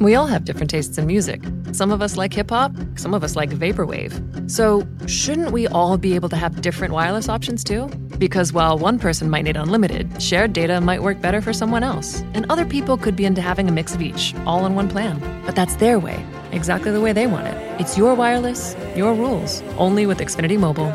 [0.00, 1.42] We all have different tastes in music.
[1.72, 4.50] Some of us like hip hop, some of us like vaporwave.
[4.50, 7.88] So, shouldn't we all be able to have different wireless options too?
[8.18, 12.22] Because while one person might need unlimited, shared data might work better for someone else.
[12.34, 15.18] And other people could be into having a mix of each, all in one plan.
[15.46, 17.80] But that's their way, exactly the way they want it.
[17.80, 20.92] It's your wireless, your rules, only with Xfinity Mobile.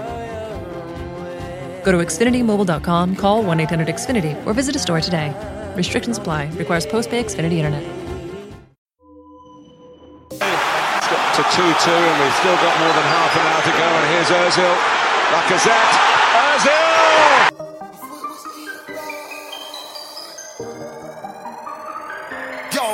[1.83, 5.33] Go to XfinityMobile.com, call 1 800 Xfinity, or visit a store today.
[5.75, 8.00] Restrictions apply, requires post pay Xfinity Internet.
[11.41, 14.29] To 2-2 and we've still got more than half an hour to go and here's
[14.29, 14.75] Ozil,
[15.33, 15.93] Lacazette,
[16.37, 16.85] Ozil!
[22.77, 22.85] Yo!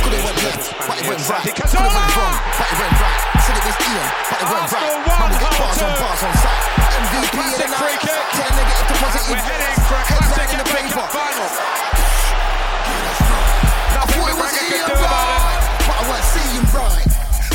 [0.00, 1.44] Could it went left, but it went right.
[1.44, 2.16] Could it went ah!
[2.16, 3.20] wrong, but it went right.
[3.44, 4.88] Said it was Ian, but it went right.
[4.88, 6.62] Arsenal won, Man, we get bars on bars on sight.
[6.88, 8.00] MVP of the night.
[8.32, 9.36] Ten negative deposit in.
[9.36, 11.77] We're heading for a classic in the paper.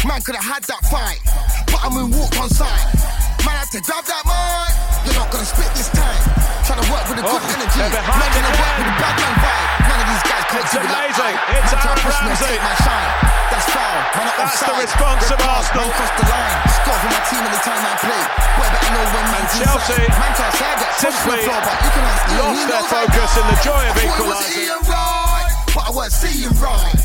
[0.04, 1.20] Man could have had that fight,
[1.72, 2.92] but I moonwalked on sight.
[3.48, 4.72] Man had to grab that mic.
[5.08, 6.20] You're not gonna spit this time.
[6.68, 7.80] Trying to work with a good Oh, energy.
[7.80, 9.68] Man gonna work with a bad man vibe.
[9.88, 11.36] None of these guys It's do it like amazing.
[11.40, 11.56] I.
[11.56, 12.60] It's Man Aaron to push me and Ramsey.
[12.64, 13.12] my shine.
[13.52, 13.96] That's foul.
[14.14, 15.84] Man That's the response Red of Arsenal.
[15.84, 16.56] Man crossed the line.
[16.68, 18.24] Score for my team in the anytime I play.
[18.60, 20.20] Boy, better know when man's Chelsea inside.
[20.20, 23.32] Man can't say I get simply floor, but you can ask lost He their focus
[23.40, 24.68] in the joy of I it was equalising.
[24.84, 26.96] Right, but I weren't seeing right.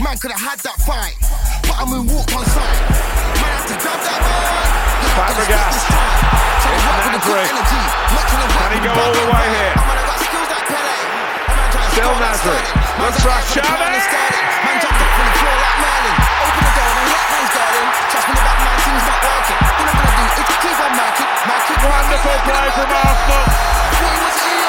[0.00, 1.35] Man could have had that fight, but
[1.76, 2.80] I moonwalked on sight.
[3.68, 4.48] To grab that mic.
[5.04, 5.76] You're not gonna spit Fabregas.
[5.76, 6.16] this time.
[6.64, 7.52] Trying to It's with a good Nasri.
[7.52, 7.82] energy.
[8.16, 9.74] Not trying to work Can he go all the way here?
[9.76, 10.96] Man, I got skills like Pele.
[10.96, 12.60] A man trying to Still Nasri.
[12.96, 13.76] Looks just for out for the Xavi.
[13.76, 14.42] corner and started.
[14.64, 16.16] Man jumped up from the floor like Merlin.
[16.46, 17.86] Open the door and let man's garden.
[18.08, 19.58] Trust me, the back man thing's not working.
[19.66, 21.28] All I'm gonna do is keep on marking.
[21.44, 21.78] Mark it.
[21.86, 24.65] Wonderful play from Arsenal.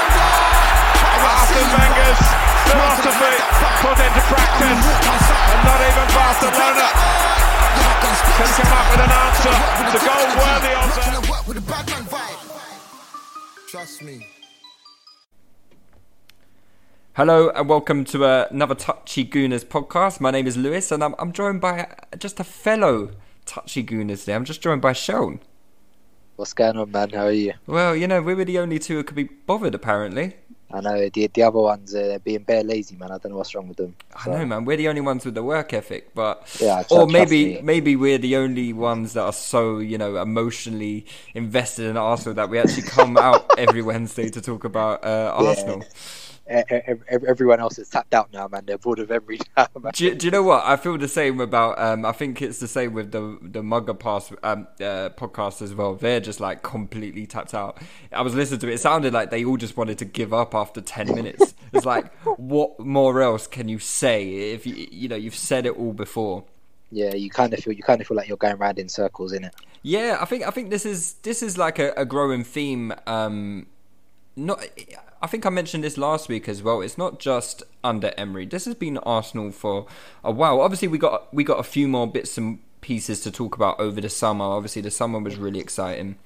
[1.22, 2.22] Arsene Wenger's
[2.70, 3.36] philosophy
[3.82, 4.84] put into practice.
[5.50, 6.88] And not even Barcelona
[8.38, 9.56] can come up with an answer.
[9.82, 12.08] It's a goal worthy of them.
[13.68, 14.28] Trust me.
[17.14, 20.22] Hello and welcome to another Touchy Gooners podcast.
[20.22, 23.10] My name is Lewis and I'm, I'm joined by uh, just a fellow
[23.48, 24.36] Touchy Gooners today.
[24.36, 25.40] I'm just joined by Seun.
[26.36, 27.10] What's going on, man?
[27.10, 27.54] How are you?
[27.66, 30.36] Well, you know, we were the only two who could be bothered apparently.
[30.72, 33.12] I know the the other ones uh, being bare lazy, man.
[33.12, 33.96] I don't know what's wrong with them.
[34.16, 34.66] I know, man.
[34.66, 37.62] We're the only ones with the work ethic, but Yeah, tr- or maybe me.
[37.62, 42.50] maybe we're the only ones that are so you know emotionally invested in Arsenal that
[42.50, 45.88] we actually come out every Wednesday to talk about uh, Arsenal.
[45.90, 48.64] Ev- everyone else is tapped out now, man.
[48.66, 49.92] They're bored of every man.
[49.94, 50.66] Do you, do you know what?
[50.66, 51.80] I feel the same about.
[51.80, 55.74] Um, I think it's the same with the the Mugger Pass um, uh, podcast as
[55.74, 55.96] well.
[55.96, 57.82] They're just like completely tapped out.
[58.12, 58.76] I was listening to it.
[58.76, 61.54] It sounded like they all just wanted to give up after ten minutes.
[61.74, 65.78] it's like, what more else can you say if you you know you've said it
[65.78, 66.44] all before?
[66.90, 69.34] Yeah, you kind of feel you kind of feel like you're going round in circles,
[69.34, 72.44] in it Yeah, I think I think this is this is like a, a growing
[72.44, 72.94] theme.
[73.06, 73.68] Um,
[74.38, 74.64] not,
[75.22, 76.82] I think I mentioned this last week as well.
[76.82, 78.46] It's not just under Emery.
[78.46, 79.88] This has been Arsenal for
[80.24, 80.62] a while.
[80.62, 84.00] Obviously, we got we got a few more bits and pieces to talk about over
[84.00, 84.46] the summer.
[84.46, 86.18] Obviously, the summer was really exciting.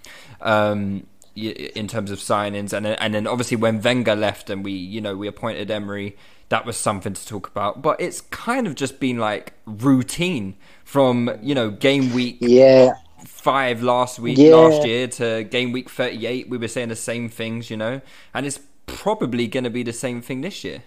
[0.41, 4.73] Um, in terms of signings, and then, and then obviously when Wenger left and we,
[4.73, 6.17] you know, we appointed Emery,
[6.49, 7.81] that was something to talk about.
[7.81, 12.91] But it's kind of just been like routine from you know game week Yeah,
[13.25, 14.55] five last week, Yeah.
[14.55, 16.49] last year to game week 38.
[16.49, 18.01] We were saying the same things, you know,
[18.33, 18.59] and it's
[19.01, 20.83] probably going to be the same thing this year.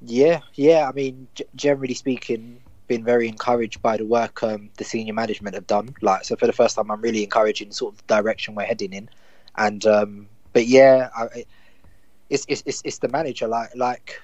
[0.00, 0.88] yeah, yeah.
[0.88, 5.54] I mean, g- generally speaking, been very encouraged by the work um, the senior management
[5.54, 5.94] have done.
[6.00, 8.94] Like, so for the first time, I'm really encouraging sort of the direction we're heading
[8.94, 9.10] in.
[9.56, 11.44] And um, but yeah, I,
[12.30, 13.46] it's, it's it's it's the manager.
[13.46, 14.20] Like like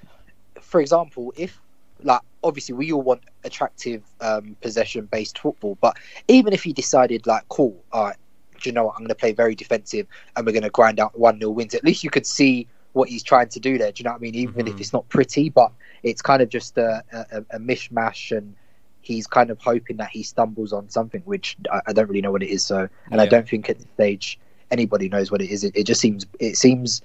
[0.61, 1.61] for example, if
[2.03, 7.27] like obviously we all want attractive um, possession based football, but even if he decided
[7.27, 8.17] like, cool, all right,
[8.61, 8.93] do you know what?
[8.95, 10.07] I'm going to play very defensive
[10.37, 11.75] and we're going to grind out one 0 wins.
[11.75, 13.93] At least you could see what he's trying to do there.
[13.93, 14.35] Do you know what I mean?
[14.35, 14.75] Even Mm-hmm.
[14.75, 15.73] if it's not pretty, but
[16.03, 17.03] it's kind of just a,
[17.33, 18.55] a, a mishmash, and
[19.03, 22.33] he's kind of hoping that he stumbles on something, which I, I don't really know
[22.33, 22.65] what it is.
[22.65, 24.39] So, and I don't think at this stage
[24.71, 25.65] anybody knows what it is.
[25.65, 27.03] It, it just seems, it seems,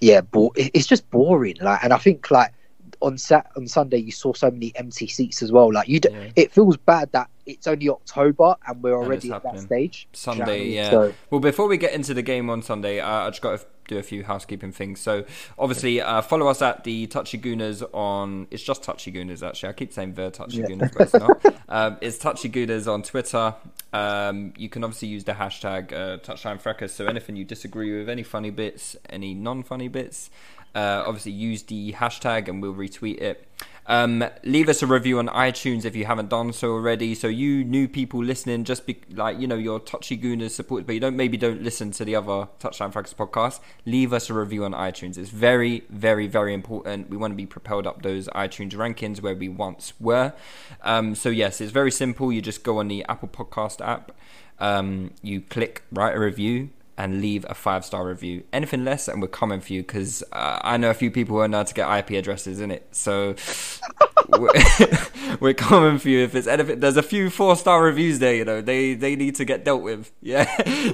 [0.00, 1.56] yeah, bo- it's just boring.
[1.60, 2.52] Like, and I think like
[3.00, 5.72] on sat on Sunday you saw so many empty seats as well.
[5.72, 6.30] Like you, d- Yeah.
[6.36, 10.08] it feels bad that it's only October and we're already it's at that stage.
[10.12, 10.90] Do you know Sunday, yeah.
[10.90, 13.66] So, Well, before we get into the game on Sunday, uh, I just got to
[13.86, 15.00] do a few housekeeping things.
[15.00, 15.24] So,
[15.58, 18.48] obviously, uh, follow us at the Touchy Gooners on.
[18.50, 19.68] It's just Touchy Gooners, actually.
[19.68, 20.66] I keep saying the Touchy Yeah.
[20.66, 21.56] Gooners, but it's not.
[21.68, 23.54] um, it's Touchy Gooners on Twitter.
[23.92, 26.92] Um, you can obviously use the hashtag uh, Touchline Fracas.
[26.92, 30.30] So, anything you disagree with, any funny bits, any non funny bits,
[30.74, 33.46] uh, obviously use the hashtag and we'll retweet it.
[33.88, 37.14] Um, leave us a review on iTunes if you haven't done so already.
[37.14, 40.94] So you new people listening, just be like you know your touchy gooners support, but
[40.94, 43.60] you don't maybe don't listen to the other Touchline Fracas podcast.
[43.84, 45.16] Leave us a review on iTunes.
[45.16, 47.10] It's very, very, very important.
[47.10, 50.32] We want to be propelled up those iTunes rankings where we once were.
[50.82, 52.32] Um, so yes, it's very simple.
[52.32, 54.12] You just go on the Apple Podcast app.
[54.58, 58.44] Um, you click write a review and leave a five star review.
[58.52, 61.48] Anything less, and we're coming for you because uh, I know a few people who
[61.48, 62.88] know how to get IP addresses in it.
[62.92, 63.34] So
[64.28, 64.50] we're,
[65.40, 66.20] we're coming for you.
[66.24, 68.34] If it's anything, there's a few four star reviews there.
[68.34, 70.12] You know, they they need to get dealt with.
[70.22, 70.44] Yeah,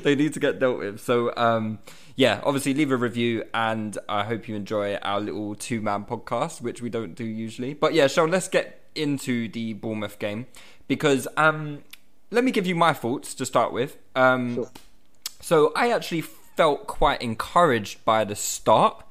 [0.03, 1.01] they need to get dealt with.
[1.01, 1.79] So um,
[2.17, 6.61] yeah, obviously leave a review, and I hope you enjoy our little two man podcast,
[6.61, 7.73] which we don't do usually.
[7.73, 10.47] But yeah, Seun, let's get into the Bournemouth game
[10.87, 11.83] because um,
[12.31, 13.97] let me give you my thoughts to start with.
[14.15, 14.71] Um, Sure.
[15.43, 19.05] So I actually felt quite encouraged by the start.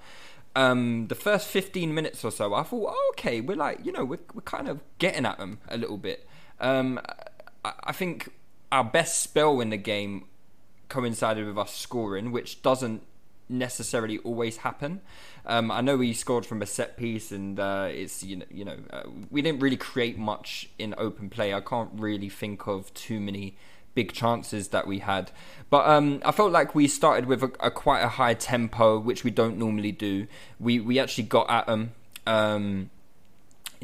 [0.55, 4.05] Um, the first 15 minutes or so, I thought, oh, okay, we're like, you know,
[4.05, 6.27] we're, we're kind of getting at them a little bit.
[6.59, 6.99] Um,
[7.63, 8.31] I, I think
[8.71, 10.25] our best spell in the game
[10.87, 13.03] coincided with us scoring, which doesn't
[13.49, 15.01] necessarily always happen.
[15.45, 18.63] Um, I know we scored from a set piece, and uh, it's you know you
[18.63, 21.53] know uh, we didn't really create much in open play.
[21.53, 23.57] I can't really think of too many
[23.93, 25.31] big chances that we had,
[25.69, 29.23] but um, I felt like we started with a, a quite a high tempo, which
[29.23, 30.27] we don't normally do.
[30.59, 31.93] We we actually got at them.
[32.27, 32.89] Um,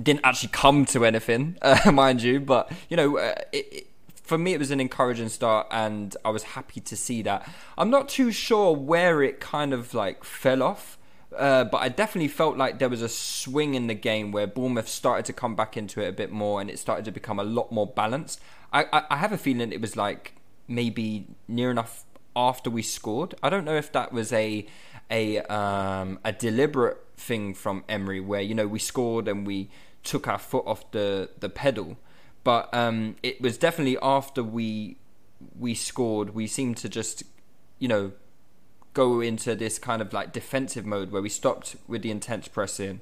[0.01, 3.87] didn't actually come to anything, uh, mind you, but you know, uh, it, it,
[4.27, 7.49] for me, it was an encouraging start, and I was happy to see that.
[7.77, 10.97] I'm not too sure where it kind of like fell off,
[11.35, 14.89] uh, but I definitely felt like there was a swing in the game where Bournemouth
[14.89, 17.43] started to come back into it a bit more, and it started to become a
[17.43, 18.41] lot more balanced.
[18.71, 20.33] I, I, I have a feeling it was like
[20.67, 22.03] maybe near enough
[22.35, 23.35] after we scored.
[23.41, 24.65] I don't know if that was a
[25.09, 29.69] a um, a deliberate thing from Emery, where you know we scored and we
[30.03, 31.97] took our foot off the the pedal,
[32.43, 34.97] but um, it was definitely after we
[35.59, 36.35] we scored.
[36.35, 37.23] We seemed to just
[37.79, 38.11] you know
[38.93, 42.99] go into this kind of like defensive mode where we stopped with the intense pressing.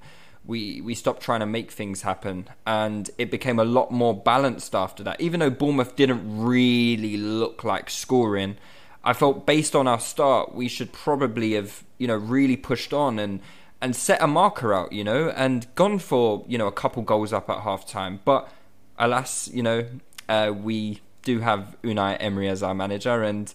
[0.48, 4.76] We we stopped trying to make things happen, and it became a lot more balanced
[4.76, 5.20] after that.
[5.20, 8.58] Even though Bournemouth didn't really look like scoring,
[9.04, 13.20] I felt based on our start, we should probably have you know really pushed on
[13.20, 13.42] and
[13.82, 17.34] and set a marker out, you know, and gone for you know a couple goals
[17.34, 18.20] up at half time.
[18.26, 18.50] But
[18.98, 19.86] alas, you know,
[20.30, 23.54] uh, we do have Unai Emery as our manager, and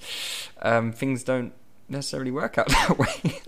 [0.63, 1.53] um, things don't
[1.89, 3.41] necessarily work out that way.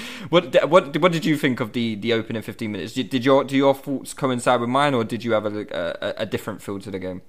[0.30, 2.92] what what what did you think of the, the opening fifteen minutes?
[2.94, 6.26] Did, your do your thoughts coincide with mine, or did you have a, a, a
[6.26, 7.22] different feel to the game?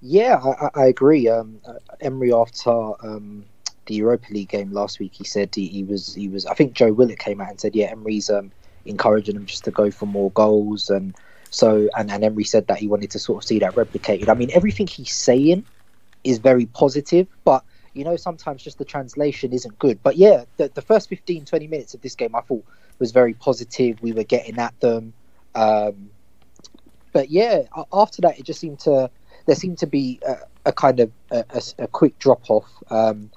[0.00, 1.28] Yeah, I, I- I agree.
[1.28, 3.44] Um, uh, Emery after um,
[3.86, 6.46] the Europa League game last week, he said he, he was he was.
[6.46, 8.52] I think Joe Willock came out and said, yeah, Emery's um,
[8.84, 11.16] encouraging him just to go for more goals, and
[11.50, 14.28] so and, and Emery said that he wanted to sort of see that replicated.
[14.28, 15.64] I mean, everything he's saying
[16.24, 20.02] is very positive, but you know sometimes just the translation isn't good.
[20.02, 22.64] But yeah, the, the first 15, 20 minutes of this game I thought
[22.98, 24.02] was very positive.
[24.02, 25.14] We were getting at them.
[25.54, 26.10] Um,
[27.12, 29.10] but yeah, after that, it just seemed to
[29.46, 30.36] there seemed to be a,
[30.66, 32.68] a kind of a, a- a quick drop off.
[32.90, 33.30] Um,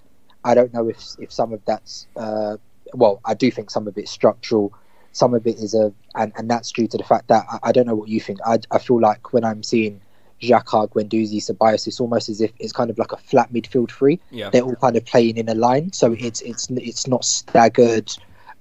[0.43, 2.57] I don't know if if some of that's uh,
[2.93, 4.73] well, I do think some of it's structural.
[5.13, 7.71] Some of it is a, and, and that's due to the fact that I, I
[7.71, 8.39] don't know what you think.
[8.45, 10.01] I, I feel like when I'm seeing
[10.41, 14.19] Xhaka, Guendouzi, Ceballos, it's almost as if it's kind of like a flat midfield three.
[14.31, 14.49] Yeah.
[14.49, 18.11] They're all kind of playing in a line, so it's it's it's not staggered.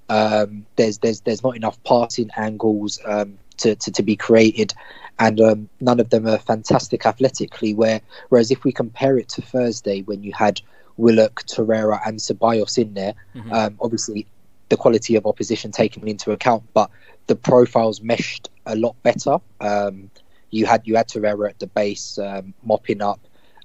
[0.09, 4.73] Um, there's there's there's not enough passing angles um, to, to to be created,
[5.19, 7.73] and um, none of them are fantastic athletically.
[7.73, 10.61] Where whereas if we compare it to Thursday, when you had
[10.97, 13.13] Willock, Torreira, and Ceballos in there,
[13.51, 14.25] um, obviously
[14.69, 16.89] the quality of opposition taken into account, but
[17.27, 19.37] the profiles meshed a lot better.
[19.61, 20.09] Um,
[20.51, 23.19] you had you had Torreira at the base, um, mopping up,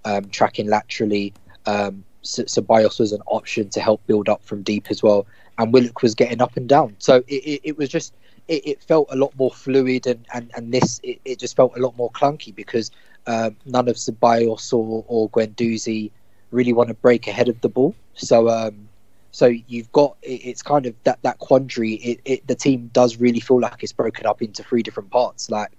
[0.05, 1.33] um, tracking laterally.
[1.67, 5.27] Um, Ceballos was an option to help build up from deep as well,
[5.59, 6.95] and Willock was getting up and down.
[6.99, 8.15] So it, it, it was just
[8.49, 11.77] it, it, felt a lot more fluid, and and and this it, it just felt
[11.77, 12.91] a lot more clunky because
[13.27, 16.11] um, none of Ceballos or or Guendouzi
[16.51, 17.95] really want to break ahead of the ball.
[18.15, 18.89] So um,
[19.33, 21.95] so you've got it's kind of that that quandary.
[21.95, 25.51] It, it, the team does really feel like it's broken up into three different parts.
[25.51, 25.73] Like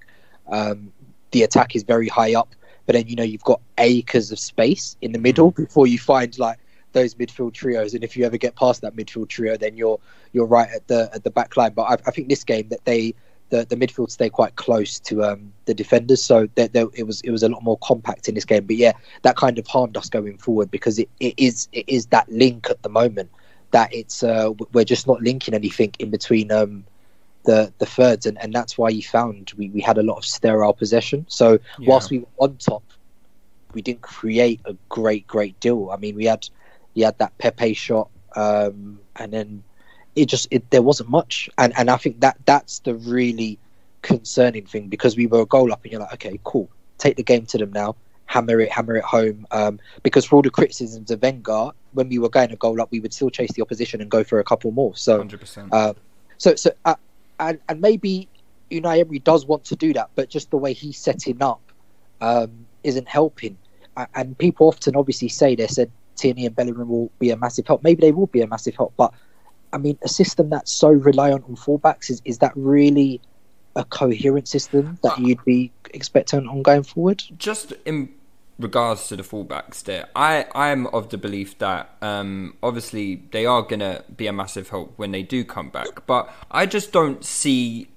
[0.47, 0.91] um,
[1.31, 4.97] the attack is very high up, but then you know you've got acres of space
[5.01, 5.55] in the middle mm.
[5.55, 6.59] before you find like
[6.93, 7.93] those midfield trios.
[7.93, 9.99] And if you ever get past that midfield trio, then you're
[10.31, 11.73] you're right at the at the back line.
[11.73, 13.13] But I, I think this game that they
[13.49, 17.31] the, the midfield stay quite close to um, the defenders, so that it was it
[17.31, 18.65] was a lot more compact in this game.
[18.65, 22.07] But yeah, that kind of harmed us going forward because it, it is it is
[22.07, 23.29] that link at the moment
[23.71, 26.85] that it's uh, we're just not linking anything in between um,
[27.43, 30.25] the the thirds, and, and that's why you found we, we had a lot of
[30.25, 31.25] sterile possession.
[31.29, 31.89] So yeah.
[31.89, 32.83] whilst we were on top,
[33.73, 35.89] we didn't create a great great deal.
[35.91, 36.47] I mean, we had
[36.93, 39.63] you had that Pepe shot, um, and then
[40.15, 43.59] it just it, there wasn't much, and and I think that that's the really
[44.01, 47.23] concerning thing because we were a goal up, and you're like, okay, cool, take the
[47.23, 47.95] game to them now
[48.33, 49.45] hammer it, hammer it home.
[49.51, 52.91] Um, because for all the criticisms of Wenger, when we were going a goal up,
[52.91, 54.95] we would still chase the opposition and go for a couple more.
[54.95, 55.69] So, hundred percent.
[55.71, 55.93] Uh,
[56.37, 56.95] so, so, uh,
[57.39, 58.27] and and maybe
[58.71, 61.61] Unai Emery does want to do that, but just the way he's setting up
[62.21, 63.57] um, isn't helping.
[64.15, 67.83] And people often obviously say they said Tierney and Bellerin will be a massive help.
[67.83, 69.13] Maybe they will be a massive help, but
[69.71, 73.21] I mean, a system that's so reliant on fullbacks is is that really
[73.75, 77.23] a coherent system that you'd be expecting on going forward?
[77.37, 78.13] Just in
[78.59, 83.61] regards to the fullbacks there, I I'm of the belief that um, obviously they are
[83.61, 87.89] gonna be a massive help when they do come back, but I just don't see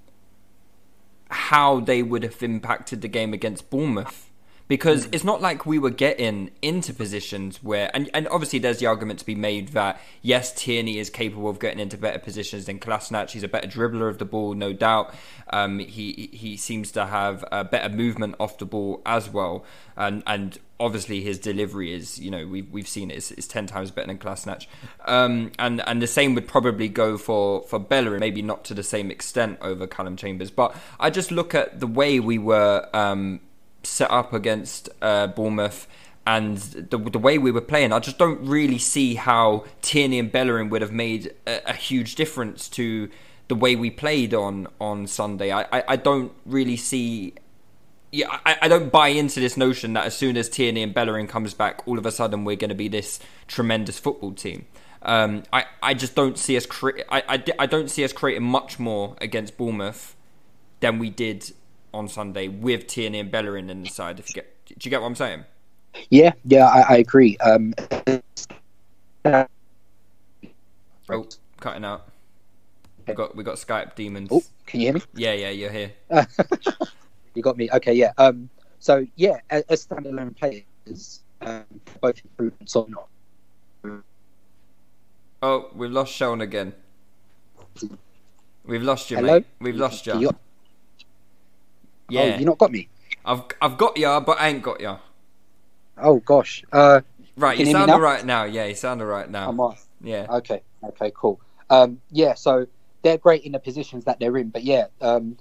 [1.29, 4.26] how they would have impacted the game against Bournemouth
[4.69, 5.15] because mm.
[5.15, 9.19] it's not like we were getting into positions where and, and obviously there's the argument
[9.19, 13.31] to be made that yes Tierney is capable of getting into better positions than Kolasinac
[13.31, 15.15] he's a better dribbler of the ball no doubt.
[15.51, 19.65] Um, he he seems to have a better movement off the ball as well.
[19.97, 23.67] And and obviously his delivery is you know we've we've seen it is, is 10
[23.67, 24.67] times better than Kolasinac
[25.07, 28.83] um, and and the same would probably go for for Bellerin maybe not to the
[28.83, 30.51] same extent over Calum Chambers.
[30.51, 33.41] But I just look at the way we were um,
[33.87, 35.87] set up against uh, Bournemouth
[36.27, 40.31] and the, the way we were playing, I just don't really see how Tierney and
[40.31, 43.09] Bellerin would have made a, a huge difference to
[43.49, 45.53] the way we played on on Sunday.
[45.53, 47.35] I, I, I don't really see.
[48.11, 51.29] Yeah, I, I don't buy into this notion that as soon as Tierney and Bellerin
[51.29, 54.67] comes back, all of a sudden we're going to be this tremendous football team.
[55.03, 58.43] Um, I, I just don't see us cre- I, I, I don't see us creating
[58.43, 60.17] much more against Bournemouth
[60.81, 61.53] than we did
[61.97, 64.19] on Sunday with Tierney and Bellerin in the side.
[64.19, 65.45] If you get, do you get what I'm saying?
[66.11, 67.39] Yeah, yeah, I, I agree.
[67.39, 67.73] Um,
[69.25, 69.49] oh,
[71.59, 72.09] cutting out.
[73.09, 74.29] We got we got Skype demons.
[74.31, 75.03] Oh, can you hear me?
[75.15, 75.93] Yeah, yeah, you're here.
[77.35, 77.71] you got me.
[77.73, 78.13] Okay, yeah.
[78.19, 81.65] Um, so yeah, as, as standalone players, um,
[82.01, 82.95] both improvements on.
[85.43, 86.73] Oh, we've lost Seun again.
[88.65, 89.35] We've lost you, Hello?
[89.35, 89.47] mate.
[89.61, 90.31] We've lost you.
[92.09, 92.35] You yeah.
[92.35, 92.89] Oh, you not got me?
[93.25, 94.99] I've I've got ya, but I ain't got ya.
[95.99, 96.65] Oh gosh.
[96.73, 97.01] Uh,
[97.37, 98.45] right, you, sound alright now.
[98.45, 99.49] Yeah, you sound alright now.
[99.49, 99.87] I'm off.
[100.01, 100.27] Yeah.
[100.29, 100.63] Okay.
[100.85, 101.13] Okay.
[101.15, 101.41] Cool.
[101.71, 102.35] Um, yeah.
[102.35, 102.67] So
[103.03, 105.37] they're great in the positions that they're in, but yeah, um,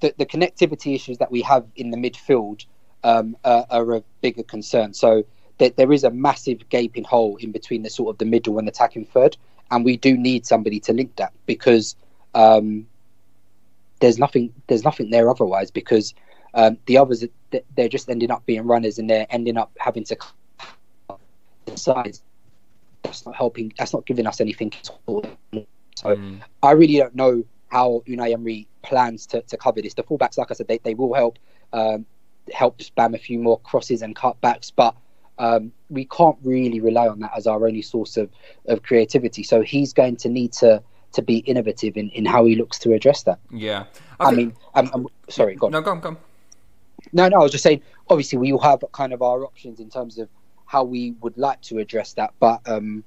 [0.00, 2.66] the the connectivity issues that we have in the midfield
[3.02, 4.94] um, are, are, a bigger concern.
[4.94, 5.24] So
[5.58, 8.66] there, there is a massive gaping hole in between the sort of the middle and
[8.66, 9.36] the attacking third,
[9.70, 11.96] and we do need somebody to link that because
[12.34, 12.86] um,
[14.04, 16.12] there's nothing there's nothing there otherwise because
[16.52, 17.24] um, the others
[17.74, 20.16] they're just ending up being runners and they're ending up having to
[21.74, 22.22] size.
[23.02, 23.72] That's not helping.
[23.78, 24.72] That's not giving us anything.
[24.74, 25.24] At all.
[25.96, 26.40] So mm.
[26.62, 29.94] I really don't know how Unai Emery plans to, to cover this.
[29.94, 31.38] The fullbacks, like I said, they, they will help
[31.72, 32.04] um,
[32.52, 34.94] help spam a few more crosses and cutbacks, but
[35.38, 38.30] um, we can't really rely on that as our only source of,
[38.66, 39.42] of creativity.
[39.42, 40.82] So he's going to need to
[41.14, 43.38] to be innovative in, in how he looks to address that.
[43.50, 43.84] Yeah,
[44.20, 45.72] I, I mean, I'm, I'm, sorry, go on.
[45.72, 46.16] No, go on, go on.
[47.12, 47.82] No, no, I was just saying.
[48.08, 50.28] Obviously, we all have kind of our options in terms of
[50.66, 53.04] how we would like to address that, but um,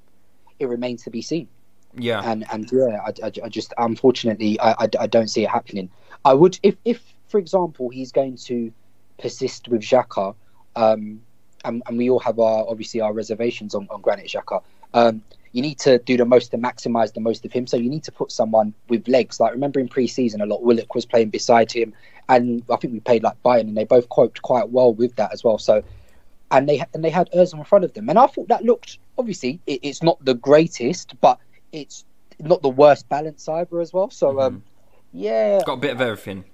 [0.58, 1.48] it remains to be seen.
[1.94, 5.50] Yeah, and and yeah, I, I, I just unfortunately I, I, I don't see it
[5.50, 5.90] happening.
[6.24, 8.72] I would if if for example he's going to
[9.18, 10.34] persist with Xhaka,
[10.76, 11.20] um,
[11.64, 14.62] and, and we all have our obviously our reservations on, on Granit Xhaka.
[14.94, 17.66] Um, you need to do the most to maximize the most of him.
[17.66, 19.40] So you need to put someone with legs.
[19.40, 21.94] Like remember in pre-season, a lot Willock was playing beside him,
[22.28, 25.32] and I think we played like Bayern, and they both coped quite well with that
[25.32, 25.58] as well.
[25.58, 25.82] So,
[26.50, 28.98] and they and they had Ozil in front of them, and I thought that looked
[29.16, 31.38] obviously it, it's not the greatest, but
[31.72, 32.04] it's
[32.40, 34.10] not the worst balance either as well.
[34.10, 34.62] So um,
[35.12, 36.44] yeah, Got a bit of everything.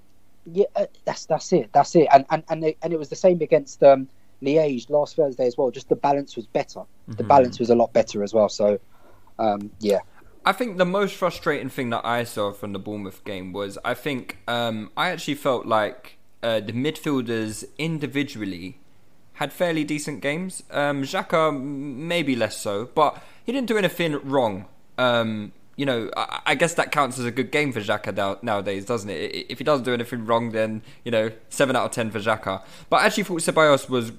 [0.46, 2.08] yeah, uh, that's that's it, that's it.
[2.12, 4.08] And and and it, and it was the same against um,
[4.44, 5.70] Liège last Thursday as well.
[5.70, 6.82] Just the balance was better.
[7.08, 8.48] The balance was a lot better as well.
[8.48, 8.78] So
[9.38, 10.00] um, yeah,
[10.44, 13.94] I think the most frustrating thing that I saw from the Bournemouth game was I
[13.94, 18.78] think um, I actually felt like uh, the midfielders individually
[19.34, 20.62] had fairly decent games.
[20.70, 24.66] Um, Xhaka m- maybe less so, but he didn't do anything wrong.
[24.98, 28.38] Um, you know, I, I guess that counts as a good game for Xhaka now,
[28.42, 29.46] nowadays, doesn't it?
[29.48, 32.62] If he doesn't do anything wrong, then you know, seven out of ten for Xhaka.
[32.90, 34.12] But I actually thought Ceballos was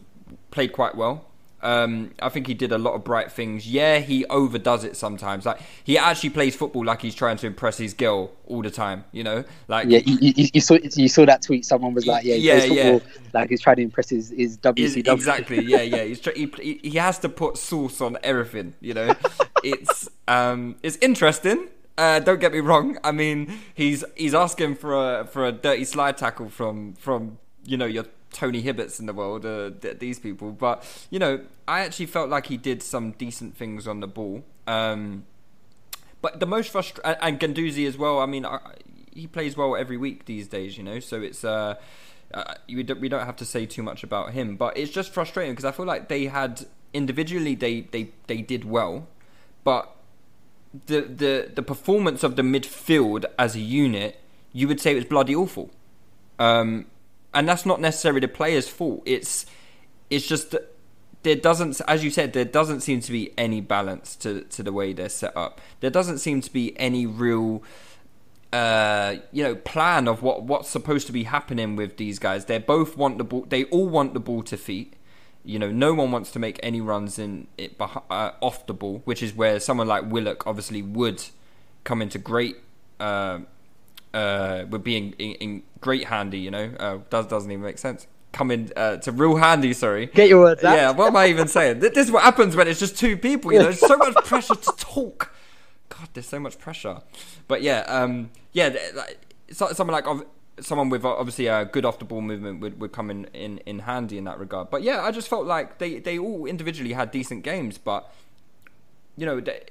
[0.55, 1.25] played quite well.
[1.61, 3.67] Um, I think he did a lot of bright things.
[3.67, 5.45] Yeah, he overdoes it sometimes.
[5.47, 9.05] Like he actually plays football like he's trying to impress his girl all the time.
[9.11, 9.99] You know, like yeah.
[10.05, 11.65] You, you, you saw you saw that tweet.
[11.65, 12.99] Someone was like, yeah, he Yeah, plays yeah.
[13.33, 15.07] like he's trying to impress his his WCW.
[15.07, 15.63] exactly.
[15.63, 16.03] Yeah, yeah.
[16.03, 18.75] He's tr- he he has to put sauce on everything.
[18.79, 19.15] You know,
[19.63, 21.69] it's um it's interesting.
[21.97, 22.97] Uh, don't get me wrong.
[23.03, 27.77] I mean, he's he's asking for a for a dirty slide tackle from from you
[27.77, 30.51] know your Tony Hibberts in the world, uh, th- these people.
[30.51, 34.43] But you know, I actually felt like he did some decent things on the ball.
[34.67, 35.25] Um,
[36.21, 38.19] but the most frustrating and Guendouzi as well.
[38.19, 38.59] I mean, I,
[39.13, 40.99] he plays well every week these days, you know.
[40.99, 41.75] So it's uh,
[42.33, 45.13] uh we don't we don't have to say too much about him, but it's just
[45.13, 49.07] frustrating because I feel like they had individually they they they did well,
[49.63, 49.95] but
[50.87, 54.19] the the the performance of the midfield as a unit,
[54.51, 55.69] you would say it was bloody awful.
[56.37, 56.87] Um,
[57.35, 59.03] and that's not necessarily the player's fault.
[59.05, 59.45] It's
[60.09, 60.55] it's just
[61.23, 64.71] there doesn't, as you said, there doesn't seem to be any balance to to the
[64.71, 65.59] way they're set up.
[65.81, 67.61] There doesn't seem to be any real,
[68.53, 72.45] uh, you know, plan of what what's supposed to be happening with these guys.
[72.45, 73.45] They both want the ball.
[73.47, 74.93] They all want the ball to feet.
[75.43, 79.01] You know, no one wants to make any runs in it uh, off the ball,
[79.05, 81.23] which is where someone like Willock obviously would
[81.83, 82.57] come into great.
[82.99, 83.39] Uh,
[84.15, 86.71] uh, would be in, in, in great handy, you know.
[86.79, 88.07] Uh, does doesn't even make sense.
[88.31, 89.73] Come in uh, to real handy.
[89.73, 90.07] Sorry.
[90.07, 90.75] Get your words out.
[90.75, 90.91] Yeah.
[90.91, 91.79] What am I even saying?
[91.79, 93.51] This is what happens when it's just two people.
[93.53, 95.33] You know, there's so much pressure to talk.
[95.89, 97.01] God, there's so much pressure.
[97.47, 99.19] But yeah, um, yeah, like,
[99.51, 100.27] so, someone like
[100.59, 103.79] someone with obviously a good off the ball movement would, would come in, in in
[103.79, 104.69] handy in that regard.
[104.69, 108.11] But yeah, I just felt like they they all individually had decent games, but
[109.17, 109.61] you know, they,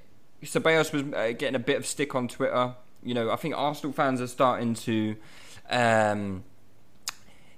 [0.43, 2.75] Ceballos was uh, getting a bit of stick on Twitter.
[3.05, 5.17] You know, I think Arsenal fans are starting to.
[5.71, 6.45] Um,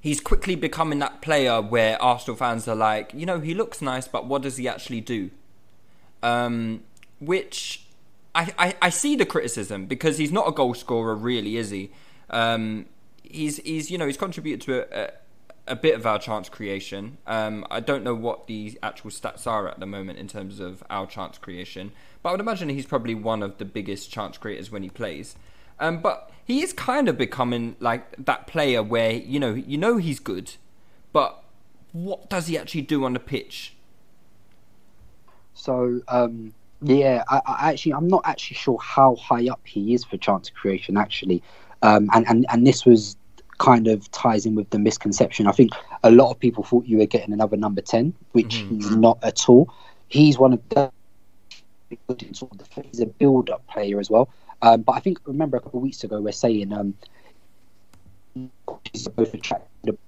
[0.00, 4.06] he's quickly becoming that player where Arsenal fans are like, you know, he looks nice,
[4.06, 5.30] but what does he actually do?
[6.22, 6.85] Um,
[7.20, 7.87] which
[8.35, 11.90] I, I, I see the criticism because he's not a goal scorer, really, is he?
[12.30, 12.87] Um,
[13.22, 15.11] he's he's you know he's contributed to a, a,
[15.66, 17.18] a bit of our chance creation.
[17.26, 20.83] Um, I don't know what the actual stats are at the moment in terms of
[20.88, 24.70] our chance creation, but I would imagine he's probably one of the biggest chance creators
[24.70, 25.37] when he plays.
[25.79, 29.96] Um, but he is kind of becoming like that player where you know you know
[29.96, 30.55] he's good,
[31.12, 31.42] but
[31.92, 33.74] what does he actually do on the pitch?
[35.55, 40.05] So um, yeah, I, I actually I'm not actually sure how high up he is
[40.05, 41.42] for chance creation actually,
[41.83, 43.16] um, and and and this was
[43.59, 45.47] kind of ties in with the misconception.
[45.47, 48.90] I think a lot of people thought you were getting another number ten, which he's
[48.97, 49.73] not at all.
[50.09, 50.90] He's one of the
[52.33, 54.29] sort of the, he's a build-up player as well.
[54.62, 56.95] Um, but I think remember a couple of weeks ago we're saying um,
[58.92, 59.99] he's both attracted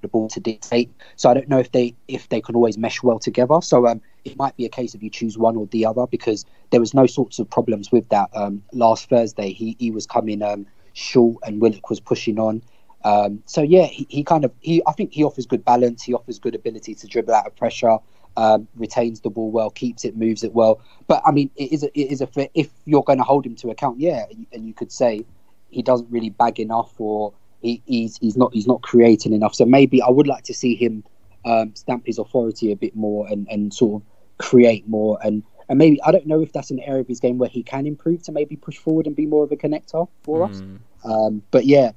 [0.00, 0.90] the ball to dictate.
[1.16, 3.60] So I don't know if they if they can always mesh well together.
[3.62, 6.44] So um, it might be a case of you choose one or the other because
[6.70, 8.30] there was no sorts of problems with that.
[8.34, 10.66] Um, last Thursday he, he was coming um,
[10.98, 12.62] short and Willock was pushing on.
[13.04, 16.02] Um, so yeah, he, he kind of he I think he offers good balance.
[16.02, 17.98] He offers good ability to dribble out of pressure.
[18.36, 20.80] Um, retains the ball well, keeps it, moves it well.
[21.08, 22.28] But I mean, it is a, it is a.
[22.54, 25.24] If you're going to hold him to account, yeah, and you could say
[25.70, 27.32] he doesn't really bag enough, or
[27.62, 29.54] he, he's he's not he's not creating enough.
[29.54, 31.04] So maybe I would like to see him
[31.44, 34.08] um, stamp his authority a bit more and, and sort of
[34.38, 37.38] create more and and maybe I don't know if that's an area of his game
[37.38, 40.44] where he can improve to maybe push forward and be more of a connector for
[40.48, 40.62] us.
[41.04, 41.92] Um, but yeah,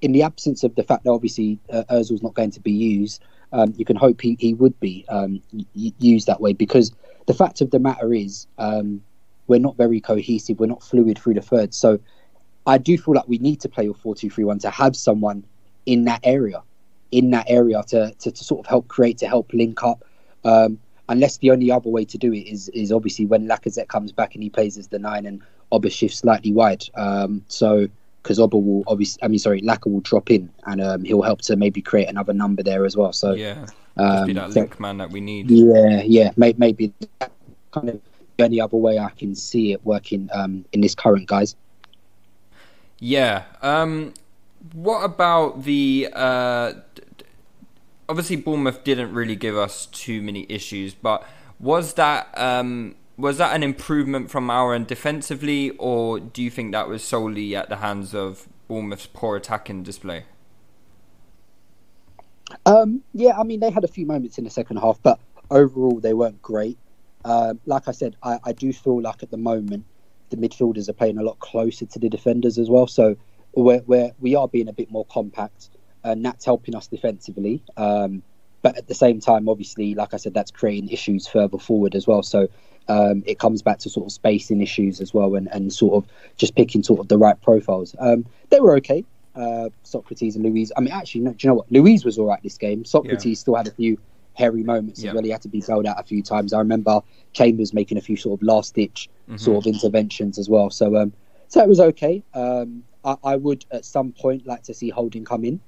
[0.00, 3.22] in the absence of the fact that obviously uh, Özil's not going to be used,
[3.52, 5.42] um, you can hope he, he would be um,
[5.74, 6.92] used that way because
[7.26, 9.02] the fact of the matter is um,
[9.46, 11.74] we're not very cohesive, we're not fluid through the third.
[11.74, 11.98] So
[12.66, 14.94] I do feel like we need to play with 4 2 3 1 to have
[14.94, 15.44] someone
[15.86, 16.62] in that area,
[17.10, 20.04] in that area to, to, to sort of help create, to help link up.
[20.44, 24.12] Um, unless the only other way to do it is is obviously when Lacazette comes
[24.12, 26.84] back and he plays as the nine and Oba shifts slightly wide.
[26.94, 27.88] Um, so
[28.22, 31.40] because Oba will obviously, I mean, sorry, Laka will drop in and um, he'll help
[31.42, 33.12] to maybe create another number there as well.
[33.12, 35.50] So Yeah, um, be that so- link man that we need.
[35.50, 37.32] yeah, yeah, may, maybe that
[37.72, 38.00] kind of
[38.38, 41.56] any other way I can see it working um, in this current guys.
[42.98, 43.44] Yeah.
[43.62, 44.14] Um,
[44.72, 46.08] what about the?
[46.12, 46.72] Uh,
[48.08, 51.26] obviously, Bournemouth didn't really give us too many issues, but
[51.58, 56.72] was that um, was that an improvement from our end defensively, or do you think
[56.72, 60.24] that was solely at the hands of Bournemouth's poor attacking display?
[62.66, 66.00] Um, yeah, I mean they had a few moments in the second half, but overall
[66.00, 66.78] they weren't great.
[67.24, 69.84] Uh, like I said, I, I, do feel like at the moment
[70.30, 72.86] the midfielders are playing a lot closer to the defenders as well.
[72.86, 73.16] So
[73.54, 75.70] we're, we're we are being a bit more compact,
[76.02, 77.62] and that's helping us defensively.
[77.76, 78.22] Um,
[78.62, 82.06] but at the same time, obviously, like I said, that's creating issues further forward as
[82.06, 82.22] well.
[82.22, 82.48] So
[82.90, 86.10] um, it comes back to sort of spacing issues as well, and, and sort of
[86.36, 87.94] just picking sort of the right profiles.
[87.98, 89.04] Um, they were okay.
[89.36, 90.72] Uh, Sokratis and Luiz.
[90.76, 91.70] I mean, actually, no, do you know what?
[91.70, 92.82] Luiz was all right this game.
[92.82, 93.34] Sokratis yeah.
[93.34, 93.96] still had a few
[94.34, 95.12] hairy moments yeah.
[95.22, 96.52] He had to be bailed out a few times.
[96.52, 97.00] I remember
[97.32, 99.36] Chambers making a few sort of last ditch mm-hmm.
[99.36, 100.70] sort of interventions as well.
[100.70, 101.12] So, um,
[101.48, 102.24] so it was okay.
[102.34, 105.60] Um, I, I, would at some point like to see Holding come in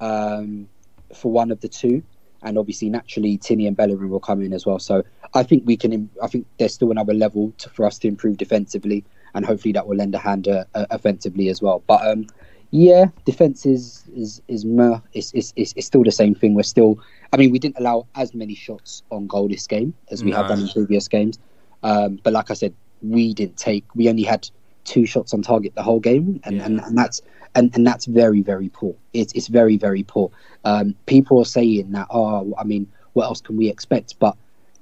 [0.00, 0.68] um,
[1.14, 2.02] for one of the two,
[2.42, 4.78] and obviously naturally Tierney and Bellerin will come in as well.
[4.78, 5.02] So
[5.34, 6.10] I think we can.
[6.22, 9.86] I think there's still another level to, for us to improve defensively, and hopefully that
[9.86, 11.82] will lend a hand uh, uh, offensively as well.
[11.86, 12.26] But um,
[12.70, 14.98] yeah, defense is is is meh.
[15.12, 16.54] It's, it's, it's, it's still the same thing.
[16.54, 16.98] We're still.
[17.32, 20.38] I mean, we didn't allow as many shots on goal this game as we no.
[20.38, 21.38] have done in previous games.
[21.82, 23.84] Um, but like I said, we didn't take.
[23.94, 24.48] We only had
[24.84, 26.64] two shots on target the whole game, and, yeah.
[26.64, 27.22] and, and, that's
[27.54, 28.94] and, and that's very very poor.
[29.12, 30.30] It's it's very very poor.
[30.64, 32.06] Um, people are saying that.
[32.10, 34.18] Oh, I mean, what else can we expect?
[34.18, 34.36] But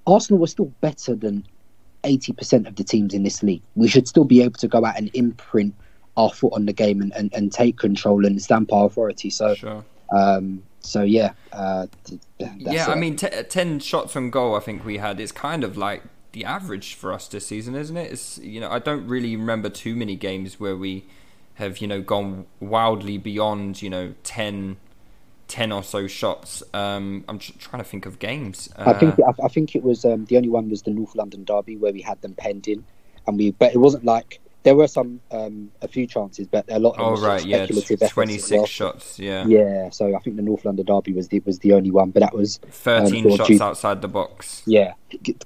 [0.06, 1.44] Arsenal were still better than
[2.04, 3.62] 80% of the teams in this league.
[3.74, 5.74] We should still be able to go out and imprint
[6.16, 9.30] our foot on the game and, and, and take control and stamp our authority.
[9.30, 9.84] So, sure.
[10.12, 11.32] um, so yeah.
[11.52, 11.86] Uh,
[12.56, 15.20] yeah, I mean, t- 10 shots on goal, I think we had.
[15.20, 16.02] It's kind of like
[16.32, 18.12] the average for us this season, isn't it?
[18.12, 21.04] It's, you know, I don't really remember too many games where we
[21.60, 24.76] have, you know, gone wildly beyond, you know, 10
[25.50, 26.62] ten or so shots.
[26.72, 28.70] Um, I'm tr- trying to think of games.
[28.76, 31.14] Uh, I think I, I, think it was um, the only one was the North
[31.16, 32.84] London derby where we had them penned in,
[33.26, 36.78] and we but it wasn't like there were some um, a few chances, but a
[36.78, 36.98] lot.
[36.98, 38.66] Of oh right, yeah, twenty six well.
[38.66, 39.90] shots, yeah, yeah.
[39.90, 42.34] So I think the North London derby was the was the only one, but that
[42.34, 43.62] was um, thirteen shots due...
[43.62, 44.62] outside the box.
[44.66, 44.94] Yeah,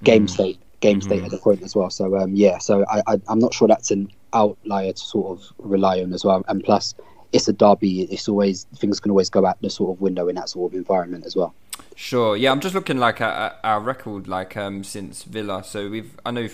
[0.03, 0.31] game mm.
[0.31, 1.09] state, game mm-hmm.
[1.09, 1.90] state at the point as well.
[1.90, 5.53] So um, yeah, so I, I I'm not sure that's an outlier to sort of
[5.59, 6.94] rely on as well, and plus
[7.33, 8.03] it's a derby.
[8.03, 10.77] It's always things can always go out the sort of window in that sort of
[10.77, 11.55] environment as well.
[11.97, 12.37] Sure.
[12.37, 15.62] Yeah, I'm just looking like at, our record, like um, since Villa.
[15.64, 16.49] So we've I know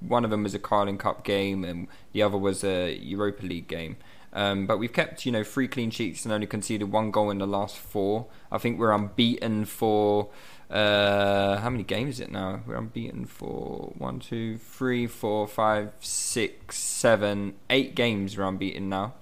[0.00, 3.68] one of them was a Carling Cup game and the other was a Europa League
[3.68, 3.96] game.
[4.34, 7.38] Um, but we've kept, you know, three clean sheets and only conceded one goal in
[7.38, 8.26] the last four.
[8.50, 10.28] I think we're unbeaten for
[10.72, 12.60] uh, how many games is it now?
[12.66, 18.38] We're unbeaten for one, two, three, four, five, six, seven, eight games.
[18.38, 19.12] We're unbeaten now.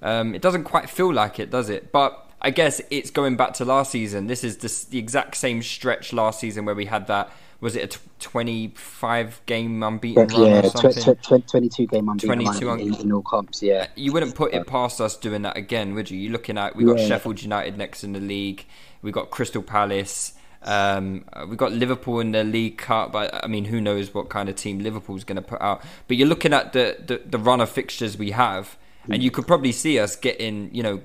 [0.00, 1.90] Um, it doesn't quite feel like it, does it?
[1.90, 4.28] But I guess it's going back to last season.
[4.28, 7.30] This is the, the exact same stretch last season where we had that.
[7.60, 11.14] Was it a t- 25 game unbeaten run yeah, or something?
[11.14, 13.88] Tw- tw- 22 game unbeaten 22 run in, in, all comps, yeah.
[13.96, 16.18] You wouldn't put it past us doing that again, would you?
[16.18, 17.06] You're looking at, we got yeah.
[17.06, 18.66] Sheffield United next in the league,
[19.02, 20.34] we got Crystal Palace.
[20.64, 24.48] Um, we got Liverpool in the League Cup, but I mean, who knows what kind
[24.48, 25.82] of team Liverpool's going to put out?
[26.08, 28.76] But you're looking at the, the, the run of fixtures we have,
[29.08, 31.00] and you could probably see us getting, you know,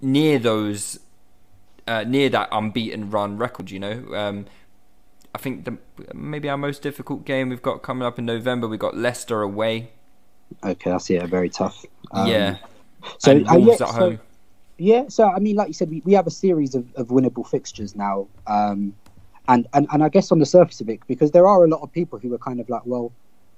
[0.00, 1.00] near those,
[1.88, 3.70] uh, near that unbeaten run record.
[3.70, 4.46] You know, um,
[5.34, 5.78] I think the,
[6.14, 8.68] maybe our most difficult game we've got coming up in November.
[8.68, 9.90] We got Leicester away.
[10.62, 11.84] Okay, I see it very tough.
[12.12, 12.58] Um, yeah.
[13.18, 14.20] So uh, Wolves uh, yeah, at so, home.
[14.78, 17.46] Yeah, so I mean, like you said, we, we have a series of, of winnable
[17.48, 18.26] fixtures now.
[18.46, 18.94] Um,
[19.46, 21.80] and, and, and I guess on the surface of it, because there are a lot
[21.82, 23.12] of people who are kind of like, well,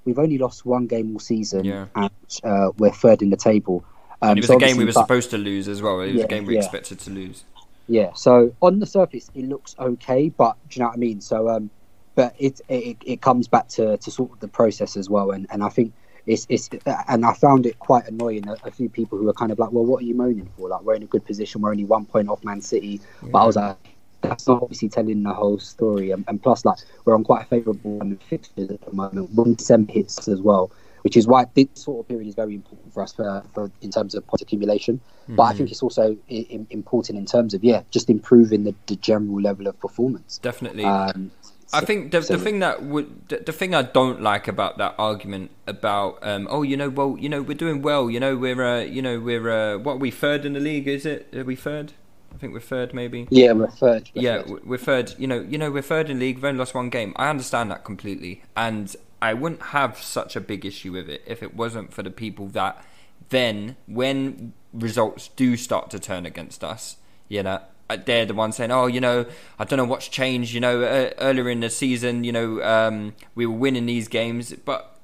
[0.04, 1.86] we've only lost one game all season, yeah.
[1.94, 2.10] and
[2.44, 3.84] uh, we're third in the table.
[4.22, 6.00] Um, and it was so a game we were but, supposed to lose as well.
[6.00, 6.60] It was yeah, a game we yeah.
[6.60, 7.44] expected to lose.
[7.88, 8.12] Yeah.
[8.14, 11.20] So on the surface, it looks okay, but do you know what I mean?
[11.20, 11.70] So, um,
[12.14, 15.46] but it it, it comes back to, to sort of the process as well, and,
[15.50, 15.92] and I think
[16.26, 16.68] it's it's
[17.08, 18.48] and I found it quite annoying.
[18.48, 20.68] A, a few people who were kind of like, "Well, what are you moaning for?
[20.68, 21.60] Like, we're in a good position.
[21.60, 23.28] We're only one point off Man City." Yeah.
[23.30, 23.76] But I was like,
[24.22, 26.10] that's not obviously telling the whole story.
[26.10, 29.30] And, and plus, like we're on quite a favourable fixtures at the moment.
[29.30, 30.70] One December hits as well,
[31.02, 33.90] which is why this sort of period is very important for us for, for in
[33.90, 35.00] terms of point accumulation.
[35.24, 35.36] Mm-hmm.
[35.36, 35.72] But I think mm-hmm.
[35.72, 39.78] it's also I- important in terms of yeah, just improving the, the general level of
[39.80, 40.38] performance.
[40.38, 40.84] Definitely.
[40.84, 41.30] Um,
[41.72, 44.94] I think the, the thing that would the, the, thing I don't like about that
[44.98, 48.64] argument about um, oh you know well you know we're doing well you know we're
[48.64, 51.44] uh, you know we're uh, what are we third in the league is it are
[51.44, 51.92] we third
[52.34, 53.26] I think we're third, maybe.
[53.30, 54.10] Yeah, we're third.
[54.14, 54.66] We're yeah, third.
[54.66, 55.14] we're third.
[55.16, 56.36] You know, you know, we're third in league.
[56.36, 57.14] We've only lost one game.
[57.16, 61.42] I understand that completely, and I wouldn't have such a big issue with it if
[61.42, 62.84] it wasn't for the people that
[63.28, 66.96] then, when results do start to turn against us,
[67.28, 69.26] you know, they're the ones saying, "Oh, you know,
[69.58, 70.52] I don't know what's changed.
[70.52, 74.52] You know, uh, earlier in the season, you know, um, we were winning these games,
[74.64, 74.98] but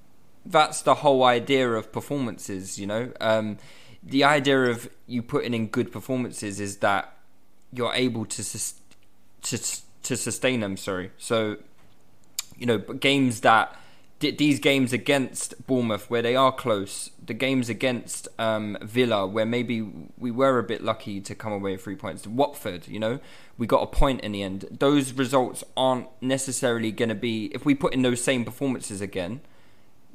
[0.45, 2.79] that's the whole idea of performances.
[2.79, 3.59] You know, um,
[4.03, 7.14] the idea of you putting in good performances is that
[7.73, 8.75] you're able to sus-
[9.42, 9.59] to
[10.03, 10.77] to sustain them.
[10.77, 11.57] Sorry, so
[12.59, 13.77] you know, games that
[14.22, 19.90] these games against Bournemouth, where they are close, the games against um, Villa, where maybe
[20.16, 23.20] we were a bit lucky to come away with three points, Watford, you know,
[23.58, 24.66] we got a point in the end.
[24.70, 29.40] Those results aren't necessarily going to be, if we put in those same performances again,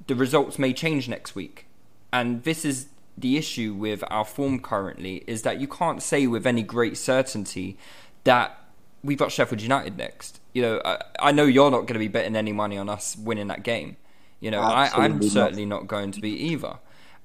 [0.08, 1.66] the results may change next week.
[2.12, 6.48] And this is the issue with our form currently, is that you can't say with
[6.48, 7.78] any great certainty
[8.24, 8.57] that
[9.04, 10.40] we've got Sheffield United next.
[10.54, 13.16] You know, I, I know you're not going to be betting any money on us
[13.18, 13.98] winning that game.
[14.40, 15.82] You know, I, am certainly not.
[15.82, 16.78] not going to be either.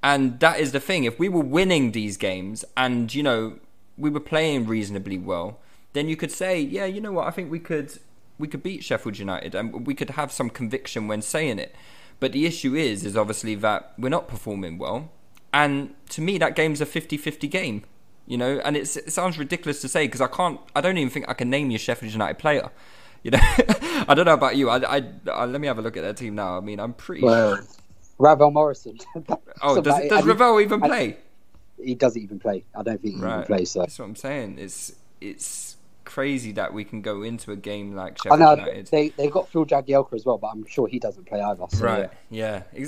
[0.03, 1.05] And that is the thing.
[1.05, 3.59] If we were winning these games and, you know,
[3.99, 5.59] we were playing reasonably well,
[5.93, 7.99] then you could say, yeah, you know what, I think we could
[8.39, 11.75] we could beat Sheffield United and we could have some conviction when saying it.
[12.19, 15.11] But the issue is is obviously that we're not performing well.
[15.53, 17.85] And to me that game's a 50-50 game
[18.27, 21.29] you know, and it sounds ridiculous to say because I can't, I don't even think
[21.29, 22.71] I can name you Sheffield United player.
[23.23, 24.69] You know, I don't know about you.
[24.69, 26.57] I, I, I, let me have a look at their team now.
[26.57, 27.23] I mean, I'm pretty.
[27.23, 27.65] Well, sure.
[28.19, 28.99] Ravel Morrison.
[29.63, 31.19] oh, does, does Ravel even play?
[31.83, 32.65] he doesn't even play.
[32.75, 33.35] I don't think he right.
[33.35, 33.71] even plays.
[33.71, 34.59] So that's what I'm saying.
[34.59, 35.72] It's it's
[36.13, 38.87] crazy that we can go into a game like Sheffield I know, United.
[38.89, 41.65] They they got Phil Jagielka as well, but I'm sure he doesn't play either.
[41.71, 42.11] So right?
[42.29, 42.65] Yeah.
[42.75, 42.87] yeah.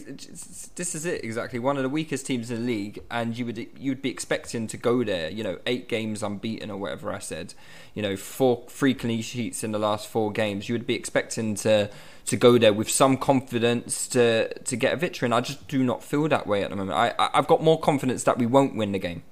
[0.75, 1.59] this is it exactly.
[1.59, 4.77] One of the weakest teams in the league, and you would you'd be expecting to
[4.77, 5.31] go there.
[5.31, 7.55] You know, eight games unbeaten or whatever I said.
[7.95, 10.69] You know, four three clean sheets in the last four games.
[10.69, 11.91] You would be expecting to
[12.27, 15.27] to go there with some confidence to to get a victory.
[15.27, 16.99] And I just do not feel that way at the moment.
[16.99, 19.23] I I've got more confidence that we won't win the game.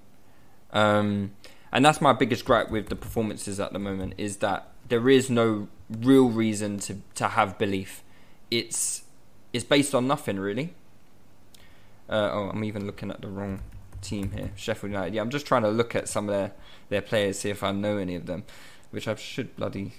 [0.72, 1.32] Um,
[1.72, 5.30] and that's my biggest gripe with the performances at the moment is that there is
[5.30, 8.02] no real reason to to have belief.
[8.50, 9.04] It's
[9.52, 10.74] it's based on nothing really.
[12.08, 13.62] Uh, oh, I'm even looking at the wrong
[14.02, 15.14] team here, Sheffield United.
[15.14, 16.52] Yeah, I'm just trying to look at some of their
[16.90, 18.44] their players, see if I know any of them,
[18.90, 19.94] which I should bloody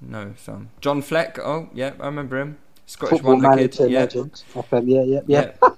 [0.00, 0.70] know some.
[0.80, 1.38] John Fleck.
[1.38, 2.58] Oh, yeah, I remember him.
[2.86, 3.90] Scottish Football wonder kid.
[3.90, 4.00] Yeah.
[4.00, 4.42] Legend.
[4.52, 5.52] FM, yeah, yeah, yeah.
[5.62, 5.70] yeah.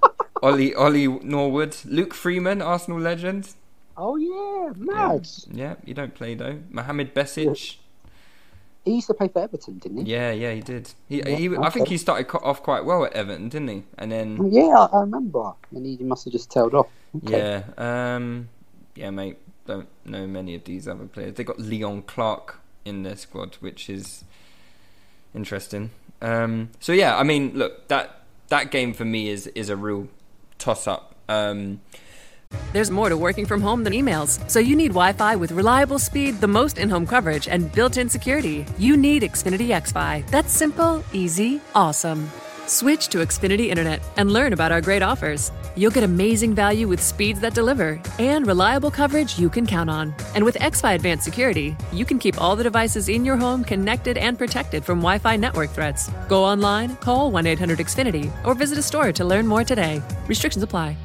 [0.43, 3.53] Ollie Ollie Norwood, Luke Freeman, Arsenal legend.
[3.97, 5.27] Oh yeah, mad.
[5.51, 6.59] Yeah, yeah you don't play though.
[6.69, 7.77] Mohamed Besic.
[8.85, 10.13] He used to play for Everton, didn't he?
[10.13, 10.93] Yeah, yeah, he did.
[11.09, 11.61] He, yeah, he okay.
[11.61, 13.83] I think he started off quite well at Everton, didn't he?
[13.97, 15.51] And then yeah, I remember.
[15.75, 16.87] And he must have just tailed off.
[17.17, 17.63] Okay.
[17.77, 18.47] Yeah, um,
[18.95, 19.39] yeah, mate.
[19.65, 21.33] Don't know many of these other players.
[21.33, 24.23] They got Leon Clarke in their squad, which is
[25.35, 25.91] interesting.
[26.21, 30.07] Um, so yeah, I mean, look that that game for me is is a real
[30.57, 31.15] toss up.
[31.27, 31.81] Um,
[32.77, 35.97] there's more to working from home than emails, so you need Wi Fi with reliable
[35.97, 38.67] speed, the most in home coverage, and built in security.
[38.77, 40.29] You need Xfinity XFi.
[40.29, 42.29] That's simple, easy, awesome.
[42.67, 45.51] Switch to Xfinity Internet and learn about our great offers.
[45.75, 50.13] You'll get amazing value with speeds that deliver and reliable coverage you can count on.
[50.35, 54.19] And with XFi Advanced Security, you can keep all the devices in your home connected
[54.19, 56.11] and protected from Wi Fi network threats.
[56.27, 59.99] Go online, call 1 800 Xfinity, or visit a store to learn more today.
[60.27, 60.95] Restrictions apply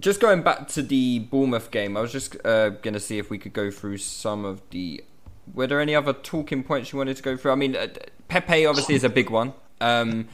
[0.00, 3.30] just going back to the Bournemouth game, I was just uh, going to see if
[3.30, 5.04] we could go through some of the.
[5.52, 7.52] Were there any other talking points you wanted to go through?
[7.52, 7.88] I mean, uh,
[8.28, 9.52] Pepe obviously is a big one.
[9.80, 10.28] Um,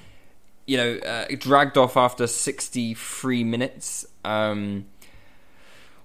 [0.67, 4.07] you know, uh, dragged off after 63 minutes.
[4.25, 4.87] Um,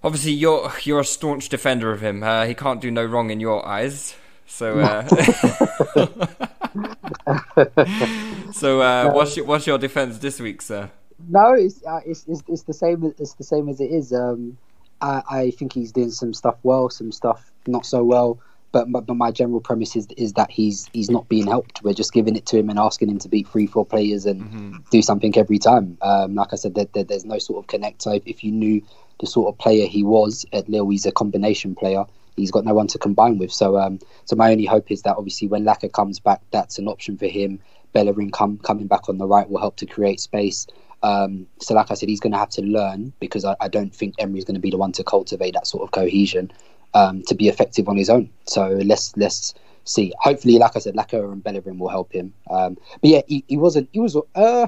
[0.04, 2.24] obviously, you're you're a staunch defender of him.
[2.24, 4.16] Uh, he can't do no wrong in your eyes.
[4.48, 5.08] So, uh,
[8.52, 10.90] so uh, what's your, what's your defense this week, sir?
[11.30, 13.14] No, it's, uh, it's, it's it's the same.
[13.18, 14.14] It's the same as it is.
[14.14, 14.58] Um,
[15.02, 18.40] I, I think he's doing some stuff well, some stuff not so well.
[18.72, 21.84] But, but, but my general premise is is that he's he's not being helped.
[21.84, 24.42] We're just giving it to him and asking him to beat three, four players and
[24.42, 24.78] mm-hmm.
[24.90, 25.98] do something every time.
[26.02, 28.02] Um, like I said, there, there, there's no sort of connect.
[28.02, 28.82] So if, if you knew
[29.20, 32.06] the sort of player he was at Lille, he's a combination player.
[32.38, 33.52] He's got no one to combine with.
[33.52, 36.88] So um, so my only hope is that obviously when Laka comes back, that's an
[36.88, 37.60] option for him.
[37.92, 40.66] Bellerin come coming back on the right will help to create space.
[41.04, 43.94] Um, so, like I said, he's going to have to learn because I, I don't
[43.94, 46.52] think Emery's going to be the one to cultivate that sort of cohesion
[46.94, 48.30] um, to be effective on his own.
[48.46, 50.14] So let's let's see.
[50.20, 52.34] Hopefully, like I said, Laka and Bellerin will help him.
[52.50, 53.90] Um, but yeah, he, he wasn't.
[53.92, 54.18] He was.
[54.36, 54.68] Uh,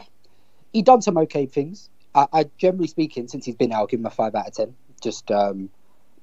[0.71, 1.89] he done some okay things.
[2.15, 4.53] I, I, generally speaking, since he's been out, I'll give him a five out of
[4.53, 4.75] ten.
[5.01, 5.69] Just, um,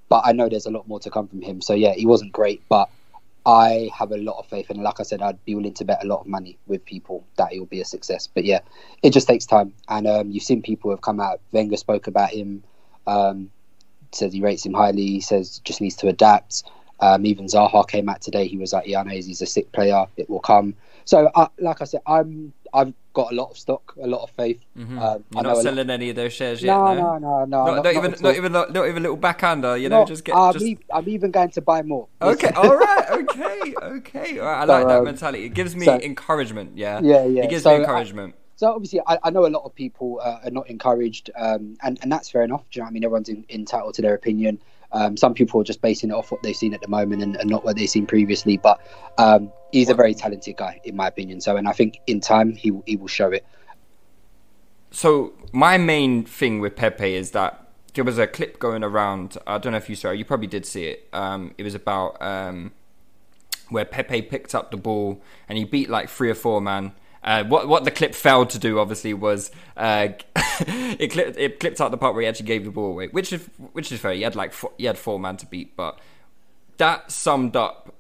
[0.09, 1.61] but I know there's a lot more to come from him.
[1.61, 2.89] So yeah, he wasn't great, but
[3.47, 6.05] I have a lot of faith, and like I said, I'd be willing to bet
[6.05, 8.29] a lot of money with people that he'll be a success.
[8.33, 8.61] But yeah,
[9.03, 11.41] it just takes time, and um, you've seen people have come out.
[11.53, 12.65] Wenger spoke about him,
[13.07, 13.51] um,
[14.13, 15.07] says he rates him highly.
[15.07, 16.65] He says just needs to adapt.
[17.01, 18.47] Um, even Zaha came out today.
[18.47, 20.07] He was like, "Yeah, I know he's a sick player.
[20.17, 20.75] It will come."
[21.07, 24.31] So, uh, like I said, I'm I've got a lot of stock, a lot of
[24.31, 24.61] faith.
[24.77, 24.99] Mm-hmm.
[24.99, 25.95] Um, You're not selling lot...
[25.95, 26.75] any of those shares yet.
[26.75, 27.65] No, no, no, no, no.
[27.65, 29.77] Not, not, not even, not even, not even a little backhander.
[29.77, 30.37] You know, just get.
[30.37, 30.65] I'm, just...
[30.65, 32.09] e- I'm, even going to buy more.
[32.23, 34.39] Okay, all right, okay, okay.
[34.39, 35.45] All right, I like that um, mentality.
[35.45, 36.77] It gives me so, encouragement.
[36.77, 37.43] Yeah, yeah, yeah.
[37.43, 38.35] It gives so me encouragement.
[38.35, 41.77] I, so obviously, I, I, know a lot of people uh, are not encouraged, um,
[41.83, 42.63] and and that's fair enough.
[42.71, 43.05] Do you know what I mean?
[43.05, 44.61] Everyone's in, entitled to their opinion.
[44.93, 47.37] Um, some people are just basing it off what they've seen at the moment and,
[47.37, 48.57] and not what they've seen previously.
[48.57, 48.81] But
[49.19, 51.41] um, he's a very talented guy, in my opinion.
[51.41, 53.45] So, and I think in time he he will show it.
[54.91, 59.37] So my main thing with Pepe is that there was a clip going around.
[59.47, 60.19] I don't know if you saw it.
[60.19, 61.09] You probably did see it.
[61.13, 62.73] Um, it was about um,
[63.69, 66.93] where Pepe picked up the ball and he beat like three or four man.
[67.23, 71.81] Uh, what what the clip failed to do, obviously, was uh, it clipped it clipped
[71.81, 74.13] out the part where he actually gave the ball away, which is which is fair.
[74.13, 75.99] He had like four, he had four man to beat, but
[76.79, 77.95] that summed up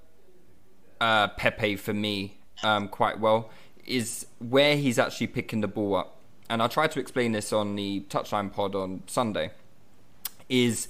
[1.00, 3.50] uh, Pepe for me um, quite well.
[3.86, 7.76] Is where he's actually picking the ball up and I tried to explain this on
[7.76, 9.52] the Touchline pod on Sunday,
[10.48, 10.88] is,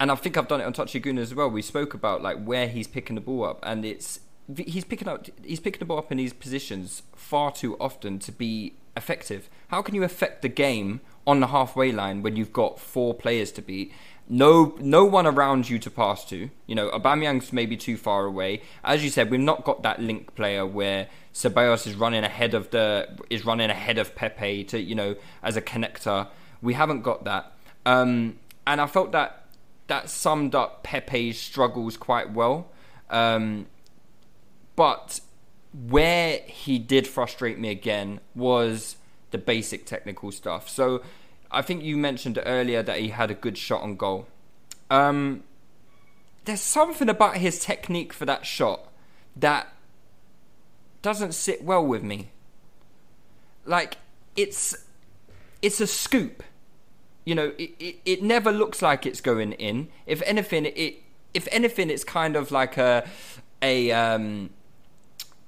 [0.00, 1.50] and I think I've done it on Touchy Goon as well.
[1.50, 4.20] We spoke about like where he's picking the ball up, and it's
[4.54, 8.32] he's picking up he's picking the ball up in these positions far too often to
[8.32, 9.48] be effective.
[9.68, 13.50] How can you affect the game on the halfway line when you've got four players
[13.52, 13.92] to beat?
[14.28, 16.50] No, no one around you to pass to.
[16.66, 18.62] You know, Aubameyang's maybe too far away.
[18.82, 22.70] As you said, we've not got that link player where Ceballos is running ahead of
[22.70, 26.28] the is running ahead of Pepe to you know as a connector.
[26.62, 27.52] We haven't got that,
[27.84, 29.44] um, and I felt that
[29.86, 32.68] that summed up Pepe's struggles quite well.
[33.10, 33.66] Um,
[34.76, 35.20] but
[35.72, 38.96] where he did frustrate me again was
[39.30, 40.68] the basic technical stuff.
[40.68, 41.02] So
[41.50, 44.26] I think you mentioned earlier that he had a good shot on goal.
[44.90, 45.42] Um,
[46.44, 48.88] there's something about his technique for that shot
[49.34, 49.72] that
[51.02, 52.30] doesn't sit well with me.
[53.64, 53.98] Like
[54.36, 54.76] it's
[55.60, 56.42] it's a scoop.
[57.24, 59.88] You know, it, it, it never looks like it's going in.
[60.06, 61.02] If anything, it
[61.34, 63.08] if anything, it's kind of like a
[63.60, 64.50] a um,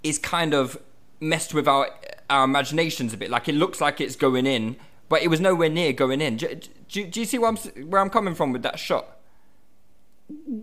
[0.03, 0.79] is kind of
[1.21, 1.91] messed with our
[2.31, 3.31] our imaginations a bit.
[3.31, 4.77] Like it looks like it's going in,
[5.09, 6.37] but it was nowhere near going in.
[6.37, 9.19] Do, do, do you see where I'm where I'm coming from with that shot?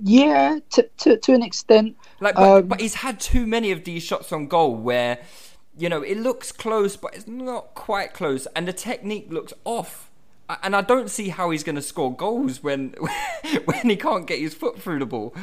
[0.03, 1.97] Yeah, to to, to an extent.
[2.19, 5.19] Like, but, um, but he's had too many of these shots on goal where,
[5.77, 10.11] you know, it looks close, but it's not quite close, and the technique looks off.
[10.61, 12.93] And I don't see how he's going to score goals when
[13.65, 15.33] when he can't get his foot through the ball.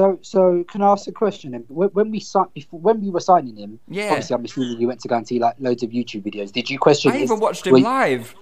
[0.00, 1.52] So, so can I ask a question?
[1.68, 4.10] When we signed, before, when we were signing him, yeah.
[4.10, 6.50] Obviously, I'm assuming you went to go and see like loads of YouTube videos.
[6.50, 7.12] Did you question?
[7.12, 8.34] I even watched him live.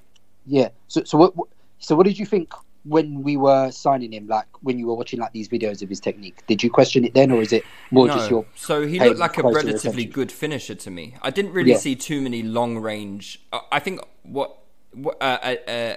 [0.47, 0.69] Yeah.
[0.89, 1.35] So, so what?
[1.79, 5.21] So, what did you think when we were signing him, like when you were watching
[5.21, 8.07] like these videos of his technique, did you question it then, or is it more
[8.07, 8.15] no.
[8.15, 8.47] just your?
[8.55, 10.11] So he looked like a relatively attention?
[10.11, 11.17] good finisher to me.
[11.23, 11.79] I didn't really yeah.
[11.79, 13.41] see too many long range.
[13.53, 14.59] Uh, I think what,
[14.93, 15.97] what uh, uh,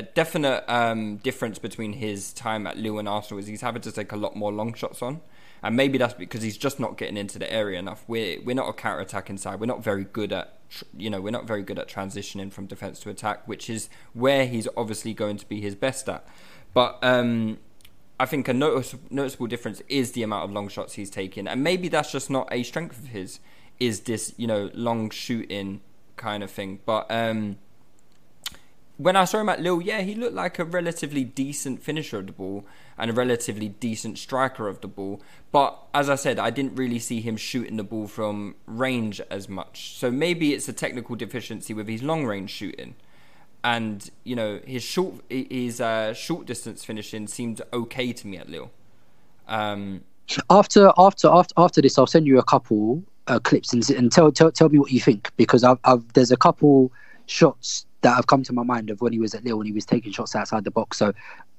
[0.00, 3.92] a definite um, difference between his time at Lille and Arsenal is he's having to
[3.92, 5.20] take a lot more long shots on.
[5.62, 8.02] And maybe that's because he's just not getting into the area enough.
[8.08, 9.60] We're we're not a counter attacking side.
[9.60, 10.58] We're not very good at
[10.96, 14.46] you know we're not very good at transitioning from defense to attack, which is where
[14.46, 16.26] he's obviously going to be his best at.
[16.72, 17.58] But um,
[18.18, 21.62] I think a notice, noticeable difference is the amount of long shots he's taking, and
[21.62, 23.40] maybe that's just not a strength of his.
[23.78, 25.82] Is this you know long shooting
[26.16, 26.80] kind of thing?
[26.86, 27.58] But um,
[29.00, 32.26] when I saw him at Lille, yeah, he looked like a relatively decent finisher of
[32.26, 32.66] the ball
[32.98, 35.22] and a relatively decent striker of the ball.
[35.52, 39.48] But as I said, I didn't really see him shooting the ball from range as
[39.48, 39.96] much.
[39.96, 42.94] So maybe it's a technical deficiency with his long range shooting.
[43.64, 48.48] And you know his short his uh, short distance finishing seemed okay to me at
[48.48, 48.70] Lille.
[49.48, 50.02] Um,
[50.48, 54.32] after after after after this, I'll send you a couple uh, clips and, and tell,
[54.32, 56.90] tell tell me what you think because I've, I've there's a couple
[57.26, 59.72] shots that have come to my mind of when he was at Lille when he
[59.72, 60.96] was taking shots outside the box.
[60.96, 61.12] So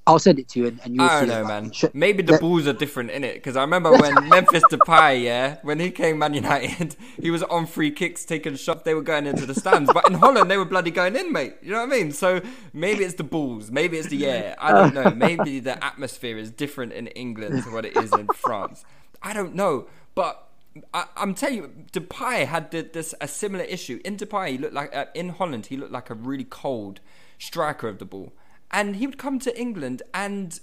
[0.08, 1.72] I'll send it to you, and, and you'll I don't know, man.
[1.94, 5.80] Maybe the balls are different in it because I remember when Memphis Depay, yeah, when
[5.80, 8.82] he came Man United, he was on free kicks, taking shots.
[8.82, 11.58] They were going into the stands, but in Holland they were bloody going in, mate.
[11.62, 12.12] You know what I mean?
[12.12, 12.42] So
[12.74, 14.56] maybe it's the balls, maybe it's the air.
[14.58, 15.12] I don't know.
[15.22, 18.84] Maybe the atmosphere is different in England to what it is in France.
[19.22, 20.51] I don't know, but
[20.94, 24.00] I, am telling you, Depay had the, this a similar issue.
[24.06, 27.00] In Depay, he looked like uh, in Holland, he looked like a really cold
[27.38, 28.32] striker of the ball,
[28.72, 30.60] and he would come to England and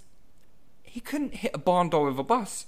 [0.83, 2.67] he couldn't hit a barn door with a bus.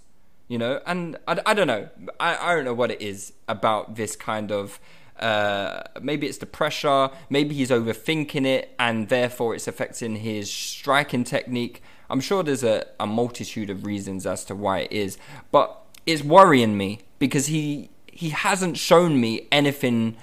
[0.50, 0.80] you know.
[0.84, 1.88] And I, I don't know.
[2.18, 4.78] I, I don't know what it is about this kind of.
[5.18, 7.10] Uh, maybe it's the pressure.
[7.30, 11.82] Maybe he's overthinking it, and therefore it's affecting his striking technique.
[12.10, 15.16] I'm sure there's a, a multitude of reasons as to why it is,
[15.52, 15.79] but
[16.10, 20.16] it's worrying me because he he hasn't shown me anything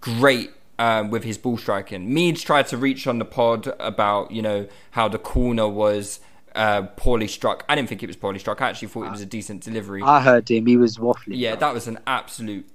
[0.00, 2.12] great uh, with his ball striking.
[2.12, 6.20] Meads tried to reach on the pod about you know how the corner was
[6.54, 7.64] uh, poorly struck.
[7.68, 8.60] I didn't think it was poorly struck.
[8.60, 10.02] I actually thought it was a decent delivery.
[10.02, 10.66] I heard him.
[10.66, 11.36] He was waffling.
[11.36, 12.66] Yeah, that was an absolute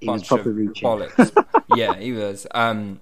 [0.00, 0.88] He was bunch proper of reaching.
[0.88, 1.62] bollocks.
[1.76, 2.46] yeah, he was.
[2.52, 3.00] Um,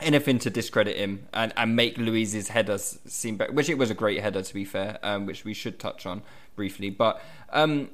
[0.00, 3.94] anything to discredit him and, and make Luiz's header seem better, which it was a
[3.94, 6.22] great header to be fair, um, which we should touch on
[6.56, 6.90] briefly.
[6.90, 7.90] But um,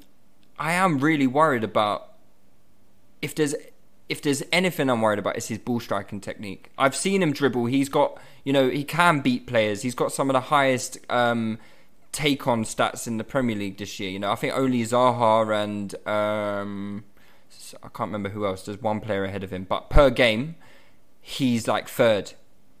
[0.61, 2.13] I am really worried about
[3.19, 3.55] if there's
[4.09, 6.69] if there's anything I'm worried about, it's his ball striking technique.
[6.77, 7.65] I've seen him dribble.
[7.65, 9.81] He's got, you know, he can beat players.
[9.81, 11.57] He's got some of the highest um,
[12.11, 14.11] take on stats in the Premier League this year.
[14.11, 17.05] You know, I think only Zaha and um,
[17.81, 18.65] I can't remember who else.
[18.65, 20.57] There's one player ahead of him, but per game,
[21.21, 22.33] he's like third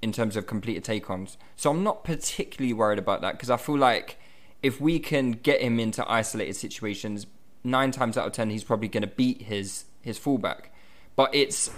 [0.03, 1.37] in terms of completed take ons.
[1.55, 4.19] So I'm not particularly worried about that because I feel like
[4.61, 7.25] if we can get him into isolated situations,
[7.63, 10.73] nine times out of ten, he's probably going to beat his his fullback.
[11.15, 11.71] But it's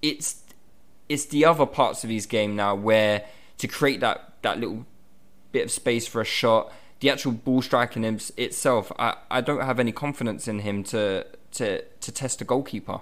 [0.00, 0.42] it's
[1.08, 3.24] it's the other parts of his game now where
[3.58, 4.86] to create that that little
[5.52, 9.62] bit of space for a shot, the actual ball striking him itself, I, I don't
[9.62, 13.00] have any confidence in him to to to test a goalkeeper.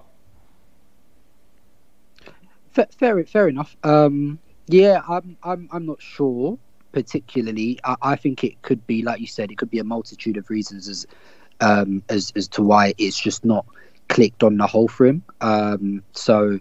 [2.72, 3.76] Fair, fair, enough.
[3.82, 6.56] Um, yeah, I'm, I'm, I'm not sure
[6.92, 7.78] particularly.
[7.84, 10.48] I, I think it could be, like you said, it could be a multitude of
[10.50, 11.06] reasons as,
[11.60, 13.66] um, as, as to why it's just not
[14.08, 15.22] clicked on the whole for him.
[15.40, 16.58] Um, so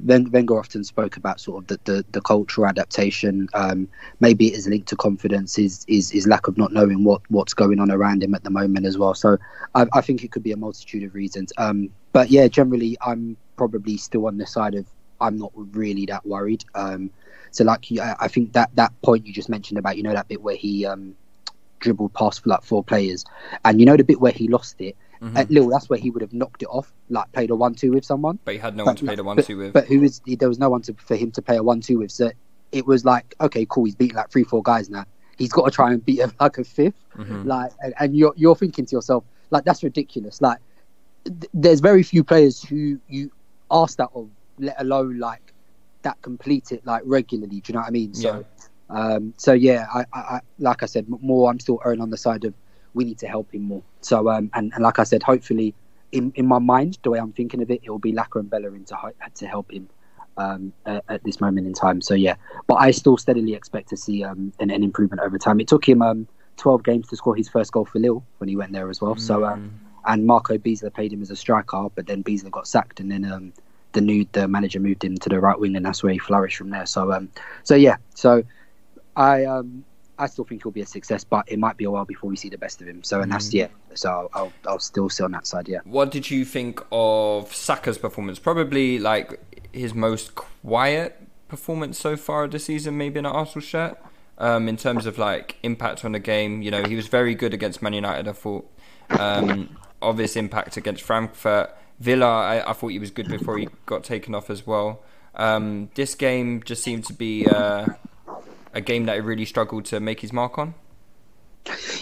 [0.00, 3.48] Wen- Wenger often spoke about sort of the, the, the cultural adaptation.
[3.54, 3.88] Um,
[4.20, 7.80] maybe it is linked to confidence, is, is lack of not knowing what, what's going
[7.80, 9.14] on around him at the moment as well.
[9.14, 9.36] So
[9.74, 11.52] I, I think it could be a multitude of reasons.
[11.58, 14.86] Um, but yeah, generally, I'm probably still on the side of
[15.20, 16.64] I'm not really that worried.
[16.74, 17.10] Um,
[17.52, 20.28] so like I I think that that point you just mentioned about you know that
[20.28, 21.14] bit where he um,
[21.82, 23.24] dribbled past like four players,
[23.64, 24.96] and you know the bit where he lost it.
[25.36, 28.04] At Lille, that's where he would have knocked it off, like played a one-two with
[28.04, 28.40] someone.
[28.44, 29.72] But he had no one to play the but- one-two with.
[29.72, 32.10] But who is there was no one to, for him to play a one-two with.
[32.10, 32.32] So
[32.72, 35.04] it was like, okay, cool, he's beaten like three, four guys now.
[35.38, 37.46] He's got to try and beat like a 5th Mm-hmm.
[37.46, 40.40] Like, and, and you're you're thinking to yourself, like, that's ridiculous.
[40.40, 40.58] Like,
[41.24, 43.30] th- there's very few players who you
[43.70, 44.28] ask that of,
[44.58, 45.52] let alone like
[46.02, 47.60] that complete it like regularly.
[47.60, 48.12] Do you know what I mean?
[48.14, 48.44] So,
[48.92, 52.44] um, so yeah, I, I, like I said, more I'm still erring on the side
[52.44, 52.54] of
[52.94, 53.82] we need to help him more.
[54.02, 55.74] So, um, and, and like I said, hopefully,
[56.12, 58.50] in, in my mind, the way I'm thinking of it, it will be Laka and
[58.50, 58.96] Bellerin to
[59.34, 59.88] to help him
[60.36, 62.02] um, at, at this moment in time.
[62.02, 62.34] So yeah,
[62.66, 65.58] but I still steadily expect to see um, an, an improvement over time.
[65.60, 66.28] It took him um,
[66.58, 69.16] 12 games to score his first goal for Lille when he went there as well.
[69.16, 73.00] So um, and Marcelo Bielsa played him as a striker, but then Bielsa got sacked,
[73.00, 73.52] and then um,
[73.92, 76.56] the new the manager moved him to the right wing, and that's where he flourished
[76.56, 76.86] from there.
[76.86, 77.30] So um,
[77.62, 78.42] so yeah, so
[79.16, 79.84] I um.
[80.18, 82.36] I still think he'll be a success, but it might be a while before we
[82.36, 83.02] see the best of him.
[83.02, 83.68] So, and that's yeah.
[83.94, 85.68] So I'll, I'll, I'll still sit on that side.
[85.68, 85.80] Yeah.
[85.84, 88.38] What did you think of Saka's performance?
[88.38, 89.40] Probably like
[89.72, 93.98] his most quiet performance so far this season, maybe in an Arsenal shirt.
[94.38, 97.54] Um, in terms of like impact on the game, you know, he was very good
[97.54, 98.28] against Man United.
[98.28, 98.70] I thought
[99.10, 101.74] um, obvious impact against Frankfurt.
[101.98, 105.02] Villa, I, I thought he was good before he got taken off as well.
[105.34, 107.86] Um, this game just seemed to be uh,
[108.72, 110.74] a game that he really struggled to make his mark on.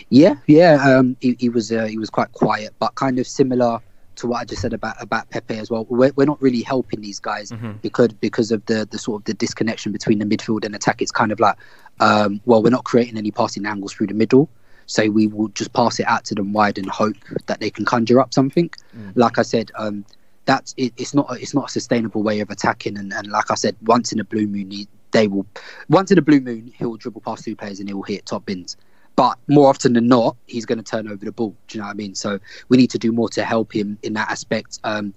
[0.09, 0.75] Yeah, yeah.
[0.83, 3.81] Um, he, he was uh, he was quite quiet, but kind of similar
[4.17, 5.87] to what I just said about about Pepe as well.
[5.89, 7.53] We're, we're not really helping these guys
[7.83, 11.03] because because of the the sort of the disconnection between the midfield and attack.
[11.03, 11.57] It's kind of like,
[12.01, 14.49] um, well, we're not creating any passing angles through the middle,
[14.87, 17.17] so we will just pass it out to them wide and hope
[17.47, 18.71] that they can conjure up something.
[19.15, 20.05] Like I said, um,
[20.47, 22.99] that's it, it's not a, it's not a sustainable way of attacking.
[22.99, 24.73] And, and like I said, once in a blue moon,
[25.13, 25.47] they will
[25.89, 28.77] once in a blue moon he'll dribble past two players and he'll hit top bins.
[29.17, 31.55] But more often than not, he's going to turn over the ball.
[31.69, 32.15] Do you know what I mean?
[32.15, 32.39] So
[32.69, 34.79] we need to do more to help him in that aspect.
[34.85, 35.13] Um,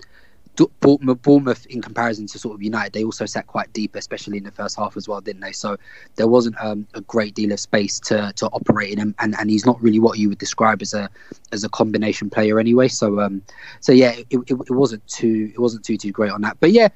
[0.82, 4.44] Bournemouth, Bournemouth, in comparison to sort of United, they also sat quite deep, especially in
[4.44, 5.52] the first half as well, didn't they?
[5.52, 5.78] So
[6.16, 9.50] there wasn't um, a great deal of space to, to operate in him, and, and
[9.50, 11.10] he's not really what you would describe as a
[11.52, 12.88] as a combination player anyway.
[12.88, 13.42] So um,
[13.80, 16.58] so yeah, it, it, it wasn't too it wasn't too too great on that.
[16.60, 16.90] But yeah,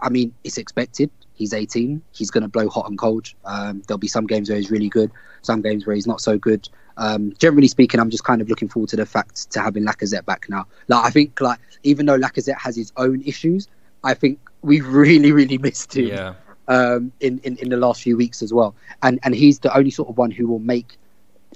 [0.00, 1.10] I mean it's expected.
[1.34, 2.00] He's 18.
[2.12, 3.28] He's going to blow hot and cold.
[3.44, 5.10] Um, there'll be some games where he's really good,
[5.42, 6.68] some games where he's not so good.
[6.96, 10.24] Um, generally speaking, I'm just kind of looking forward to the fact to having Lacazette
[10.24, 10.66] back now.
[10.88, 13.66] Like I think, like even though Lacazette has his own issues,
[14.04, 16.34] I think we've really, really missed him Yeah.
[16.68, 18.74] um, in, in in the last few weeks as well.
[19.02, 20.96] And and he's the only sort of one who will make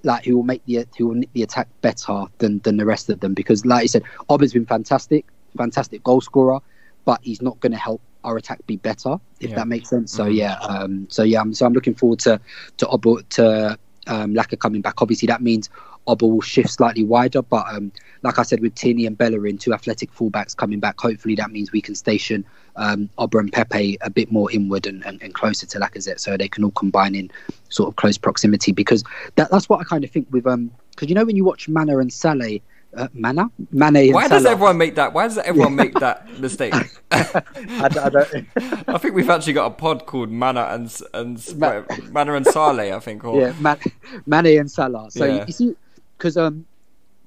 [0.02, 3.08] like who will make the who will make the attack better than than the rest
[3.08, 5.24] of them because, like you said, Obba's been fantastic,
[5.56, 6.58] fantastic goal scorer,
[7.04, 9.56] but he's not going to help our attack be better if Yeah.
[9.56, 10.12] that makes sense.
[10.12, 10.34] So Mhm.
[10.36, 12.40] yeah, um, so yeah, I'm, so I'm looking forward to
[12.76, 15.02] to Obba to um, Laka coming back.
[15.02, 15.68] Obviously, that means
[16.06, 19.74] Obba will shift slightly wider, but um, like I said, with Tierney and Bellerin, two
[19.74, 22.44] athletic fullbacks coming back, hopefully that means we can station
[22.76, 26.36] um, Obba and Pepe a bit more inward and, and, and closer to Lacazette, so
[26.36, 27.30] they can all combine in
[27.68, 28.72] sort of close proximity.
[28.72, 29.04] Because
[29.36, 31.68] that, that's what I kind of think with um, because you know when you watch
[31.68, 32.58] Mana and Salah,
[32.96, 34.12] uh, Mana, Mane.
[34.12, 35.12] Why does Salah- everyone make that?
[35.12, 36.74] Why does everyone make that mistake?
[37.10, 38.46] I, don't- I don't.
[38.88, 42.46] I think we've actually got a pod called Mana and and S- Ma- Mana and
[42.46, 42.92] Saleh.
[42.92, 43.24] I think.
[43.24, 43.78] Or, yeah, Man,
[44.26, 45.10] Mane and Salah.
[45.10, 45.44] So Yeah.
[45.46, 45.76] you see,
[46.16, 46.64] because um,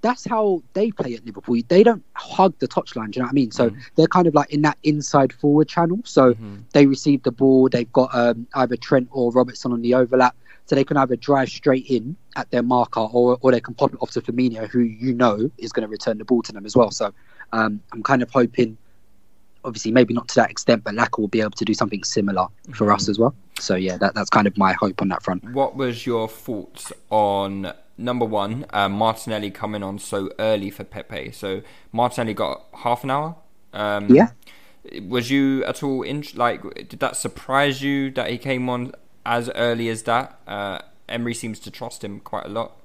[0.01, 1.57] that's how they play at Liverpool.
[1.67, 3.11] They don't hug the touchline.
[3.11, 3.51] Do you know what I mean?
[3.51, 3.77] So Mm.
[3.95, 5.99] they're kind of like in that inside forward channel.
[6.05, 6.55] So Mm-hmm.
[6.73, 7.69] they receive the ball.
[7.69, 10.35] They've got um, either Trent or Robertson on the overlap.
[10.67, 13.93] So they can either drive straight in at their marker, or or they can pop
[13.93, 16.65] it off to Firmino, who you know is going to return the ball to them
[16.65, 16.91] as well.
[16.91, 17.13] So
[17.51, 18.77] um, I'm kind of hoping,
[19.65, 22.47] obviously, maybe not to that extent, but Laka will be able to do something similar
[22.73, 22.95] for Mm-hmm.
[22.95, 23.35] us as well.
[23.59, 25.43] So yeah, that, that's kind of my hope on that front.
[25.43, 31.31] What was your thoughts on number one, uh, Martinelli coming on so early for Pepe?
[31.33, 33.35] So Martinelli got half an hour.
[33.73, 34.29] Um, Yeah.
[35.03, 36.63] Was you at all in like?
[36.89, 38.93] Did that surprise you that he came on
[39.25, 40.39] as early as that?
[40.47, 42.77] Uh, Emery seems to trust him quite a lot.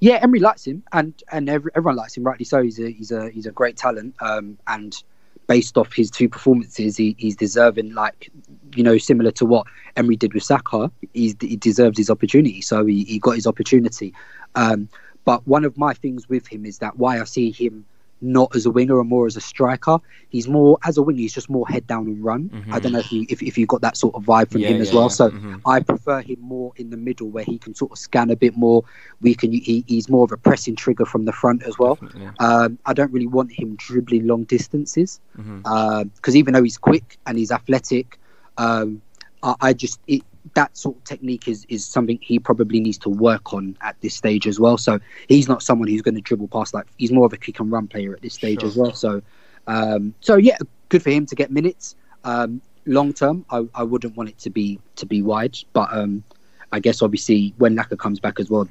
[0.00, 2.62] Yeah, Emery likes him, and and every, everyone likes him, rightly so.
[2.62, 5.00] He's a he's a he's a great talent, um, and
[5.46, 8.30] based off his two performances, he, he's deserving, like
[8.74, 9.66] you know, similar to what
[9.96, 10.90] Emery did with Saka.
[11.12, 14.12] He deserves his opportunity, so he, he got his opportunity.
[14.54, 14.88] Um,
[15.24, 17.84] but one of my things with him is that why I see him
[18.22, 19.98] not as a winger and more as a striker.
[20.30, 21.18] He's more as a winger.
[21.20, 22.50] He's just more head down and run.
[22.72, 24.68] I don't know if you if, if you got that sort of vibe from Yeah,
[24.68, 25.04] him as well.
[25.04, 25.08] yeah.
[25.08, 25.60] So Mhm.
[25.66, 28.56] I prefer him more in the middle where he can sort of scan a bit
[28.56, 28.84] more.
[29.20, 29.52] We can.
[29.52, 31.98] He, he's more of a pressing trigger from the front as well.
[32.38, 35.20] Um, I don't really want him dribbling long distances
[36.14, 38.18] because even though he's quick and he's athletic,
[38.58, 39.02] um,
[39.42, 40.22] I, I just it,
[40.54, 44.14] that sort of technique is is something he probably needs to work on at this
[44.14, 44.76] stage as well.
[44.76, 47.60] So he's not someone who's going to dribble past like he's more of a kick
[47.60, 48.68] and run player at this stage Sure.
[48.68, 48.92] as well.
[48.92, 49.22] So
[49.66, 51.94] um, so yeah, good for him to get minutes.
[52.24, 56.24] Um, long term, I, I wouldn't want it to be to be wide, but um,
[56.72, 58.68] I guess obviously when Laka comes back as well,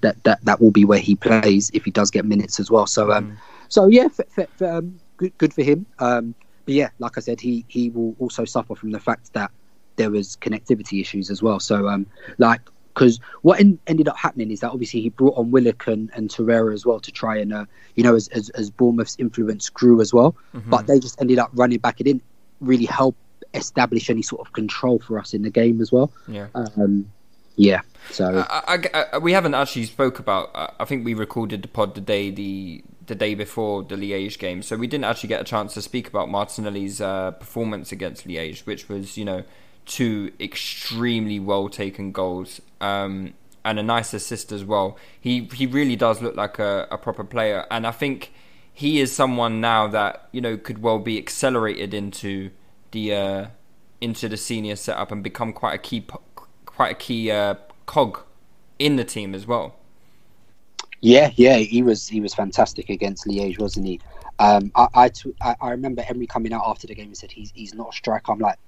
[0.00, 2.86] that that that will be where he plays if he does get minutes as well.
[2.86, 3.36] So um,
[3.68, 5.86] so yeah, f- f- f- um, good good for him.
[5.98, 6.34] Um,
[6.64, 9.50] but yeah, like I said, he he will also suffer from the fact that
[9.96, 11.60] there was connectivity issues as well.
[11.60, 12.06] So um,
[12.38, 12.60] like
[12.94, 16.30] because what en- ended up happening is that obviously he brought on Willock and, and
[16.30, 17.64] Torreira as well to try and uh,
[17.96, 20.36] you know as, as as Bournemouth's influence grew as well,
[20.66, 22.00] but they just ended up running back.
[22.00, 22.22] It didn't
[22.60, 23.16] really help
[23.52, 26.12] establish any sort of control for us in the game as well.
[26.28, 26.46] Yeah.
[26.54, 27.10] Um,
[27.56, 27.82] yeah.
[28.10, 30.50] So I, I- I- we haven't actually spoke about.
[30.78, 34.62] I think we recorded the pod the day the the day before the Liège game,
[34.62, 38.64] so we didn't actually get a chance to speak about Martinelli's uh, performance against Liège,
[38.66, 39.42] which was you know
[39.86, 44.96] two extremely well taken goals um, and a nice assist as well.
[45.20, 48.32] He he really does look like a, a proper player, and I think
[48.72, 52.50] he is someone now that you know could well be accelerated into
[52.90, 53.46] the uh,
[54.00, 56.06] into the senior setup and become quite a key
[56.66, 57.54] quite a key uh,
[57.86, 58.20] cog
[58.78, 59.76] in the team as well.
[61.00, 64.00] Yeah, yeah, he was he was fantastic against Liège, wasn't he?
[64.38, 67.30] Um, I, I t- I I remember Emery coming out after the game and said
[67.30, 68.32] he's he's not a striker.
[68.32, 68.58] I'm like,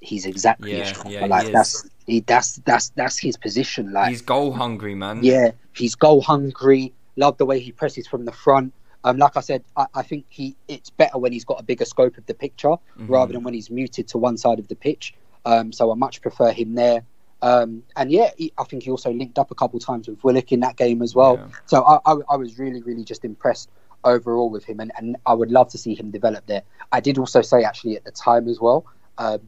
[0.00, 1.10] he's exactly Yeah, a striker.
[1.10, 1.52] yeah, like is.
[1.52, 3.92] that's he, that's that's that's his position.
[3.92, 5.20] Like He's goal hungry, man.
[5.22, 6.92] yeah, he's goal hungry.
[7.16, 8.72] Love the way he presses from the front.
[9.04, 11.84] Um, like I said, I, I think he it's better when he's got a bigger
[11.84, 13.06] scope of the picture Mm-hmm.
[13.12, 15.14] rather than when he's muted to one side of the pitch.
[15.44, 17.02] Um, so I much prefer him there.
[17.42, 20.50] Um, and yeah, he, I think he also linked up a couple times with Willock
[20.52, 21.36] in that game as well.
[21.36, 21.46] Yeah.
[21.66, 23.68] So I, I, I was really, really just impressed
[24.04, 26.62] overall with him, and, and I would love to see him develop there.
[26.92, 28.86] I did also say actually at the time as well
[29.18, 29.40] um,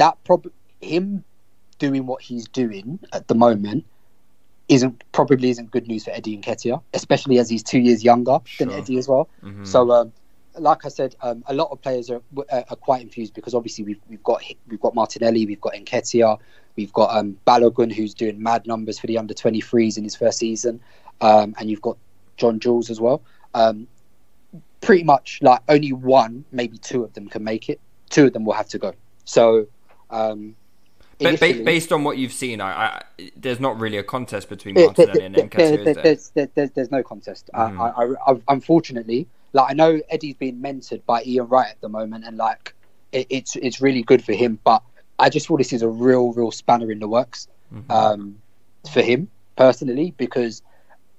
[0.00, 1.22] that prob- him
[1.78, 3.84] doing what he's doing at the moment
[4.68, 8.70] isn't probably isn't good news for Eddie Nketiah, especially as he's two years younger than
[8.70, 9.28] Eddie as well.
[9.42, 9.66] Mhm.
[9.66, 10.12] So, um,
[10.56, 13.84] like I said, um, a lot of players are, are are quite infused because obviously
[13.84, 16.38] we've we've got we've got Martinelli, we've got Nketiah,
[16.76, 20.38] we've got um, Balogun who's doing mad numbers for the under 23s in his first
[20.38, 20.80] season,
[21.20, 21.98] um, and you've got
[22.38, 23.20] John Jules as well.
[23.54, 23.86] Um,
[24.80, 27.80] pretty much like only one, maybe two of them can make it.
[28.08, 28.94] Two of them will have to go.
[29.24, 29.66] So,
[30.10, 30.56] um,
[31.18, 33.02] initially- based on what you've seen, I, I,
[33.36, 35.94] there's not really a contest between Martinelli and Nketiah, there- there?
[35.94, 37.50] there's, there- there's, there's no contest.
[37.54, 37.62] I-.
[37.62, 41.88] I, I, I, unfortunately, like I know Eddie's being mentored by Ian Wright at the
[41.88, 42.74] moment, and like
[43.12, 44.58] it, it's it's really good for him.
[44.64, 44.82] But
[45.18, 47.90] I just thought this is a real, real spanner in the works Mm-hmm.
[47.92, 48.38] um,
[48.92, 49.28] for him.
[49.56, 50.62] personally because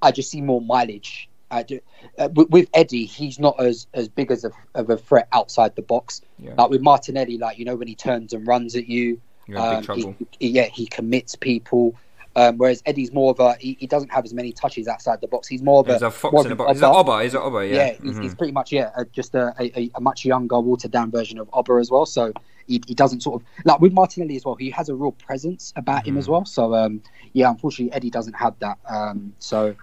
[0.02, 1.30] I just see more mileage.
[1.52, 1.80] I do,
[2.18, 5.76] uh, with, with Eddie, he's not as as big as a, of a threat outside
[5.76, 6.22] the box.
[6.40, 6.54] Yeah.
[6.58, 9.82] Like with Martinelli, like you know when he turns and runs at you, You're in
[9.82, 9.96] big um.
[10.40, 11.96] He, he- yeah, he commits people.
[12.34, 15.28] Um, whereas Eddie's more of a he, he doesn't have as many touches outside the
[15.28, 15.50] box.
[15.50, 16.72] He's more of a He's a fox in a box.
[16.72, 17.12] He's an Oba.
[17.12, 17.24] Oba.
[17.24, 17.68] He's an Oba.
[17.68, 17.76] Yeah.
[17.76, 18.24] Yeah, he's, Mhm.
[18.24, 21.74] he's pretty much yeah, just a, a, a much younger, watered down version of Oba
[21.74, 22.06] as well.
[22.06, 22.32] So
[22.68, 24.56] he, he doesn't sort of like with Martinelli as well.
[24.56, 26.32] He has a real presence about him as Mm-hmm.
[26.32, 26.46] well.
[26.46, 27.02] So um,
[27.34, 28.78] yeah, unfortunately Eddie doesn't have that.
[28.88, 29.76] Um, so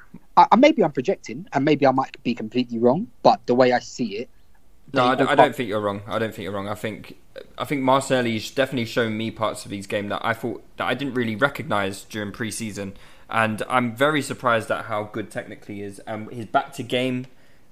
[0.50, 3.08] I, maybe I'm projecting, and maybe I might be completely wrong.
[3.22, 4.30] But the way I see it,
[4.92, 6.02] No, I don't, I don't think you're wrong.
[6.06, 6.68] I don't think you're wrong.
[6.68, 7.16] I think
[7.58, 10.94] I think Martinelli's definitely shown me parts of his game that I thought that I
[10.94, 12.94] didn't really recognise during pre-season,
[13.28, 16.00] and I'm very surprised at how good technically he is.
[16.06, 17.26] Um, his back to game,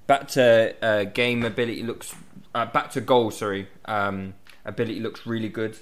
[0.07, 2.15] back to uh, game ability looks
[2.55, 3.31] uh, back to goal.
[3.31, 5.79] Sorry, um, ability looks really good.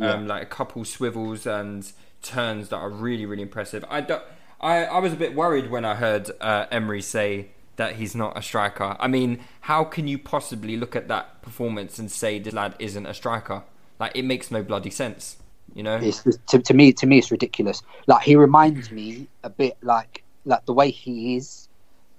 [0.00, 1.90] Um, like a couple swivels and
[2.22, 3.84] turns that are really really impressive.
[3.90, 4.22] I don't.
[4.60, 8.36] I, I was a bit worried when I heard uh, Emery say that he's not
[8.36, 8.96] a striker.
[8.98, 13.06] I mean, how can you possibly look at that performance and say this lad isn't
[13.06, 13.62] a striker?
[14.00, 15.36] Like, it makes no bloody sense,
[15.74, 15.96] you know?
[15.96, 17.82] It's, to, to me, to me, it's ridiculous.
[18.06, 21.68] Like he reminds me a bit like like the way he is.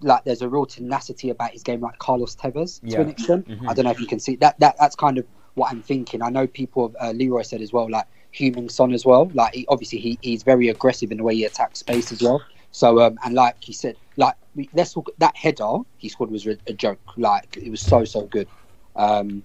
[0.01, 2.97] Like there's a real tenacity about his game, like Carlos Tevez Yeah.
[2.97, 3.47] to an extent.
[3.67, 4.57] I don't know if you can see that.
[4.59, 5.25] That that's kind of
[5.55, 6.21] what I'm thinking.
[6.21, 6.93] I know people.
[7.01, 9.29] Uh, Leroy said as well, like Heung-min Son as well.
[9.33, 12.41] Like he, obviously he, he's very aggressive in the way he attacks space as well.
[12.71, 16.45] So um and like he said, like we, let's talk that header he scored was
[16.47, 16.99] a, a joke.
[17.17, 18.47] Like it was so so good.
[18.95, 19.43] Um,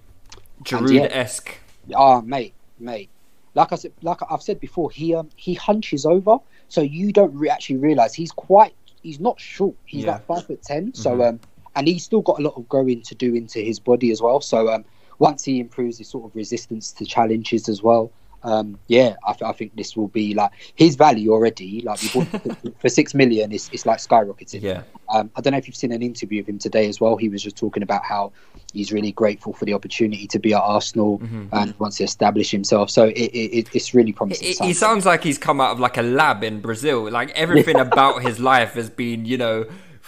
[0.62, 1.58] Giroud esque.
[1.94, 3.10] Ah, mate, mate.
[3.54, 7.34] Like I said, like I've said before, he um, he hunches over, so you don't
[7.34, 8.74] re- actually realize he's quite.
[9.02, 9.74] He's not short.
[9.84, 10.12] He's Yeah.
[10.12, 11.38] like five foot 10 So um,
[11.76, 14.40] and he's still got a lot of growing to do into his body as well.
[14.40, 14.84] So um,
[15.18, 18.10] once he improves his sort of resistance to challenges as well,
[18.44, 21.80] um, yeah, I, th- I think this will be like his value already.
[21.80, 24.60] Like for, six million, it's, it's like skyrocketing.
[24.60, 24.82] Yeah.
[25.08, 27.16] Um, I don't know if you've seen an interview of him today as well.
[27.16, 28.32] He was just talking about how
[28.72, 31.20] he's really grateful for the opportunity to be at Arsenal
[31.52, 32.90] and wants to establish himself.
[32.90, 34.48] So it, it, it, it's really promising.
[34.48, 37.10] He, he sounds like he's come out of like a lab in Brazil.
[37.10, 39.66] Like everything about his life has been, you know,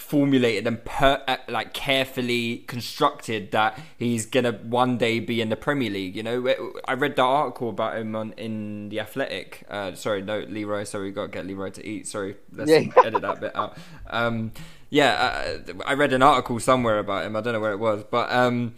[0.08, 5.56] formulated and per, uh, like carefully constructed that he's gonna one day be in the
[5.56, 6.14] Premier League.
[6.14, 9.64] You know, I read the article about him on in the Athletic.
[9.68, 10.84] Uh, sorry, no, Leroy.
[10.84, 12.06] Sorry, we got to get Leroy to eat.
[12.06, 12.84] Sorry, let's Yeah.
[13.04, 13.76] edit that bit out.
[14.08, 14.52] Um,
[14.90, 17.34] yeah, uh, I read an article somewhere about him.
[17.34, 18.74] I don't know where it was, but um,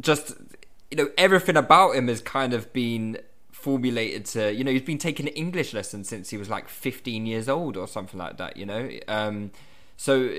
[0.00, 0.34] just
[0.90, 3.18] you know, everything about him has kind of been
[3.52, 7.48] formulated to you know he's been taking English lessons since he was like 15 years
[7.48, 9.50] old or something like that you know um
[9.96, 10.30] so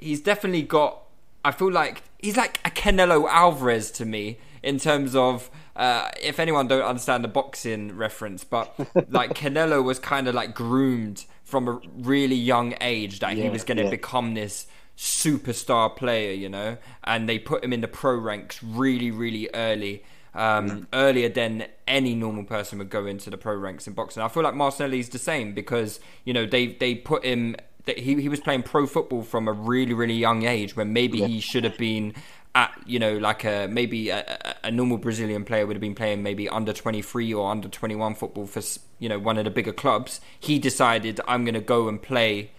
[0.00, 1.02] he's definitely got
[1.44, 6.38] I feel like he's like a Canelo Alvarez to me in terms of uh, if
[6.38, 8.74] anyone don't understand the boxing reference, but
[9.08, 13.64] like Canelo was kind of like groomed from a really young age that he was
[13.64, 13.90] going to yeah.
[13.90, 19.10] become this superstar player, you know, and they put him in the pro ranks really,
[19.10, 20.04] really early.
[20.32, 24.22] Um, earlier than any normal person would go into the pro ranks in boxing.
[24.22, 27.56] I feel like Martinelli's the same because you know they they put him
[27.86, 31.22] that he he was playing pro football from a really really young age when maybe
[31.26, 32.14] he should have been
[32.54, 34.18] at you know like a maybe a,
[34.62, 38.14] a- a normal Brazilian player would have been playing maybe under 23 or under 21
[38.14, 38.60] football for
[38.98, 40.20] you know one of the bigger clubs.
[40.38, 42.50] He decided I'm going to go and play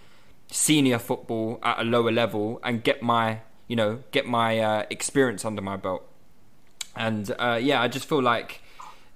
[0.50, 5.46] senior football at a lower level and get my you know get my uh, experience
[5.46, 6.08] under my belt.
[6.96, 8.62] And uh, yeah I just feel like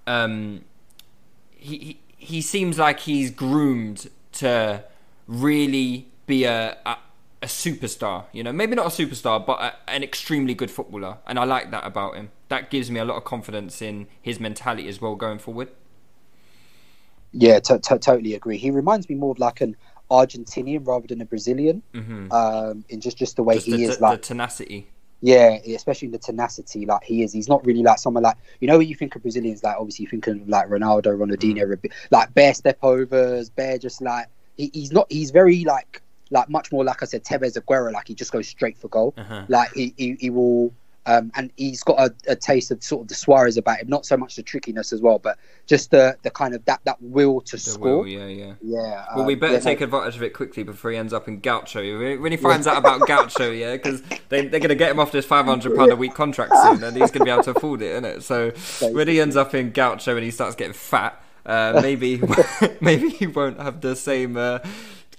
[0.08, 0.64] um,
[1.52, 4.84] he, he he seems like he's groomed to
[5.28, 6.98] really be a, a
[7.44, 8.26] a superstar.
[8.32, 11.72] You know, maybe not a superstar, but a, an extremely good footballer, and I like
[11.72, 12.32] that about him.
[12.50, 15.70] That gives me a lot of confidence in his mentality as well going forward.
[17.32, 18.58] Yeah, to to totally agree.
[18.58, 19.76] He reminds me more of like an
[20.10, 21.84] Argentinian rather than a Brazilian.
[22.32, 24.90] Um, in just just the way Just he the, is, the like tenacity.
[25.22, 26.86] yeah, especially the tenacity.
[26.86, 29.22] Like he is, he's not really like someone like you know when you think of
[29.24, 33.78] Brazilians, like obviously you think of like Ronaldo, Ronaldinho, bit- like bare step overs, bare
[33.78, 34.28] just like
[34.58, 35.08] he, he's not.
[35.10, 36.02] He's very like
[36.32, 37.92] like much more like I said, Tevez Aguero.
[37.92, 39.14] Like he just goes straight for goal.
[39.48, 40.74] Like he, he he will.
[41.08, 44.08] Um, and he's got a, a taste of sort of the Suarez about him, not
[44.08, 45.38] so much the trickiness as well, but
[45.68, 48.00] just the, the kind of that, that will to The score.
[48.00, 48.54] will, yeah, yeah.
[48.64, 49.06] Yeah.
[49.16, 51.28] Well, we um, better yeah, take no, advantage of it quickly before he ends up
[51.28, 52.20] in Gaucho.
[52.20, 55.12] When he finds out about Gaucho, yeah, because they, they're going to get him off
[55.12, 57.92] this £500 a week contract soon, and he's going to be able to afford it,
[57.92, 58.24] isn't it?
[58.24, 58.50] So
[58.90, 62.22] when he ends up in Gaucho and he starts getting fat, uh, maybe
[62.82, 64.60] maybe he won't have the same uh,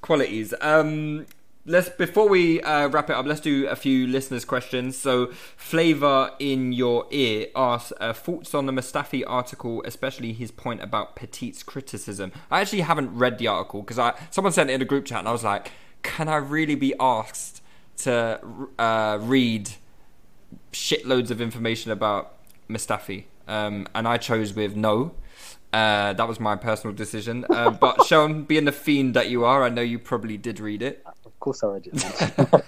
[0.01, 0.55] qualities.
[0.61, 1.27] Um,
[1.67, 4.97] let's before we uh, wrap it up, let's do a few listeners' questions.
[4.97, 10.83] So, Flavor in your ear asks uh, thoughts on the Mustafi article, especially his point
[10.83, 12.33] about Petit's criticism.
[12.51, 15.19] I actually haven't read the article because I someone sent it in a group chat,
[15.21, 15.73] and I was like,
[16.03, 17.63] can I really be asked
[17.99, 18.41] to
[18.79, 19.71] uh, read
[20.73, 22.35] shitloads of information about
[22.69, 23.25] Mustafi?
[23.49, 25.13] Um, and I chose with no.
[25.73, 27.45] Uh, that was my personal decision.
[27.51, 30.83] Uh, but Seun, being the fiend that you are, I know you probably did read
[30.83, 31.05] it.
[31.25, 32.65] Of course, I read it.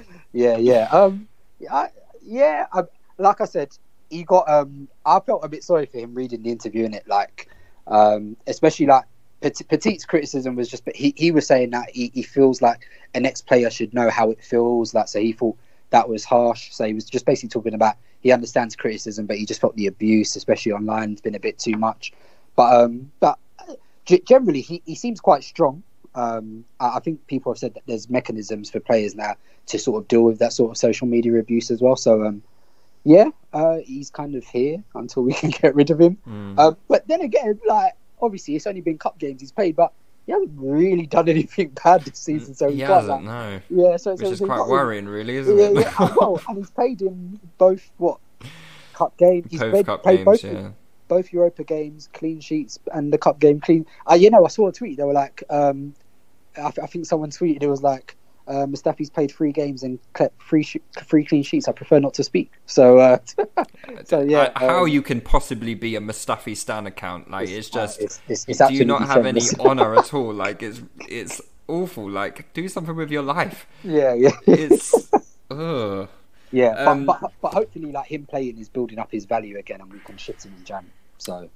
[0.32, 1.28] yeah, yeah, um,
[1.70, 1.88] I,
[2.22, 2.66] yeah.
[2.72, 2.82] I,
[3.18, 3.76] like I said,
[4.10, 4.48] he got.
[4.48, 7.48] Um, I felt a bit sorry for him reading the interview in it, like,
[7.86, 9.04] um, especially like
[9.52, 13.26] Petit's criticism was just, but he, he was saying that he, he feels like an
[13.26, 14.92] ex player should know how it feels.
[14.92, 15.56] That so he thought
[15.94, 16.72] that was harsh.
[16.72, 19.86] So he was just basically talking about he understands criticism, but he just felt the
[19.86, 22.12] abuse, especially online, has been a bit too much.
[22.56, 23.38] But um, but
[24.04, 25.84] generally, he, he seems quite strong.
[26.16, 29.36] Um, I think people have said that there's mechanisms for players now
[29.66, 31.96] to sort of deal with that sort of social media abuse as well.
[31.96, 32.42] So um,
[33.04, 36.18] yeah, uh, he's kind of here until we can get rid of him.
[36.28, 36.54] Mm.
[36.58, 39.92] Uh, but then again, like obviously it's only been cup games he's played, but
[40.26, 42.54] he hasn't really done anything bad this season.
[42.54, 43.60] So he hasn't, no.
[43.70, 45.74] Yeah, so, which so, is so quite worrying, really, isn't yeah, it?
[45.74, 48.18] Yeah, well, and he's played in both what
[48.92, 49.50] cup games.
[49.50, 50.70] He's both played, cup played games, both, yeah.
[51.08, 53.86] both Europa games, clean sheets, and the cup game clean.
[54.10, 54.96] Uh, you know, I saw a tweet.
[54.96, 55.94] They were like, um,
[56.56, 58.16] I, I think someone tweeted it was like.
[58.46, 59.98] Uh, Mustafi's played three games and
[60.46, 61.66] three sh- three clean sheets.
[61.66, 62.52] I prefer not to speak.
[62.66, 63.18] So, uh,
[64.04, 64.52] so yeah.
[64.56, 67.30] I- how um, you can possibly be a Mustafi Stan account?
[67.30, 68.00] Like it's, just.
[68.00, 70.32] it's, it's, it's do you not have any honor at all?
[70.32, 72.10] Like it's it's awful.
[72.10, 73.66] Like do something with your life.
[73.82, 74.30] yeah, yeah.
[74.46, 75.10] It's
[75.50, 76.08] ugh.
[76.52, 79.80] Yeah, Um, but, but but hopefully, like him playing is building up his value again,
[79.80, 80.86] and we can shit him in Jan.
[81.18, 81.48] So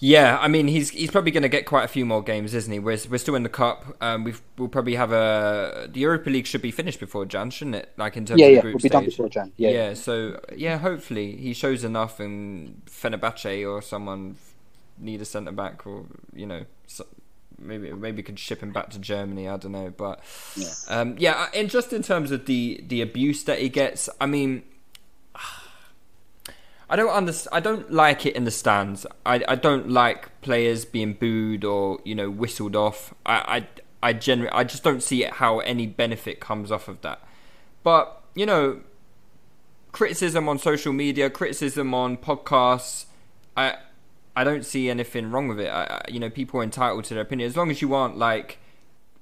[0.00, 2.72] Yeah, I mean he's he's probably going to get quite a few more games, isn't
[2.72, 2.78] he?
[2.78, 3.96] We're we're still in the cup.
[4.00, 7.76] Um, we've we'll probably have a the Europa League should be finished before Jan, shouldn't
[7.76, 7.92] it?
[7.96, 9.52] Like in terms yeah, of yeah, group we'll be done before Jan.
[9.56, 14.36] Yeah, yeah, so yeah, hopefully he shows enough, and Fenerbahce or someone
[14.98, 17.04] need a centre back, or you know, so,
[17.58, 19.48] maybe maybe could ship him back to Germany.
[19.48, 20.20] I don't know, but
[20.54, 20.72] Yeah.
[20.88, 24.62] um, yeah, and just in terms of the the abuse that he gets, I mean.
[26.90, 27.54] I don't understand.
[27.54, 29.06] I don't like it in the stands.
[29.26, 33.12] I, I don't like players being booed or you know whistled off.
[33.26, 33.66] I
[34.02, 37.20] I I generally I just don't see how any benefit comes off of that.
[37.82, 38.80] But you know,
[39.92, 43.06] criticism on social media, criticism on podcasts.
[43.56, 43.76] I
[44.34, 45.68] I don't see anything wrong with it.
[45.68, 48.58] I, you know, people are entitled to their opinion as long as you aren't like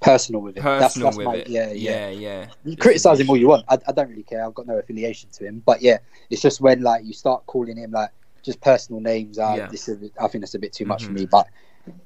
[0.00, 0.62] personal with it.
[0.62, 1.48] Personal that's with my- it.
[1.48, 2.10] Yeah, yeah, yeah.
[2.10, 2.46] yeah.
[2.64, 3.64] You criticize him all you want.
[3.68, 4.44] I, I don't really care.
[4.44, 5.62] I've got no affiliation to him.
[5.64, 5.98] But yeah,
[6.30, 8.10] it's just when like you start calling him like
[8.42, 9.38] just personal names.
[9.38, 9.66] Uh, Yeah.
[9.68, 11.06] this is, I think that's a bit too much Mhm.
[11.06, 11.26] for me.
[11.26, 11.46] But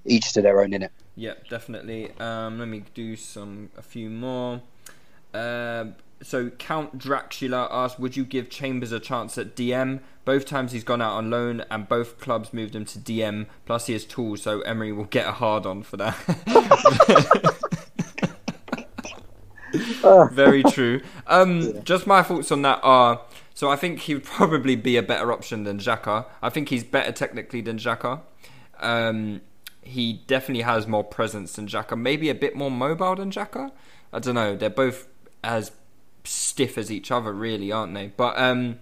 [0.04, 0.90] each to their own, innit?
[1.16, 2.10] Yeah, definitely.
[2.18, 4.60] Um, let me do some a few more.
[5.34, 10.00] Um so Count Dracula asked, "Would you give Chambers a chance at DM?
[10.24, 13.46] Both times he's gone out on loan, and both clubs moved him to DM.
[13.66, 16.16] Plus, he has tools, so Emery will get a hard on for that."
[20.32, 21.00] Very true.
[21.26, 23.20] Um, Just my thoughts on that are
[23.54, 26.24] so I think he would probably be a better option than Xhaka.
[26.42, 28.20] I think he's better technically than Xhaka.
[28.78, 29.42] Um,
[29.82, 31.98] he definitely has more presence than Xhaka.
[31.98, 33.70] Maybe a bit more mobile than Xhaka.
[34.12, 34.56] I don't know.
[34.56, 35.08] They're both
[35.44, 35.72] as
[36.24, 38.08] stiff as each other, really, aren't they?
[38.08, 38.78] But um,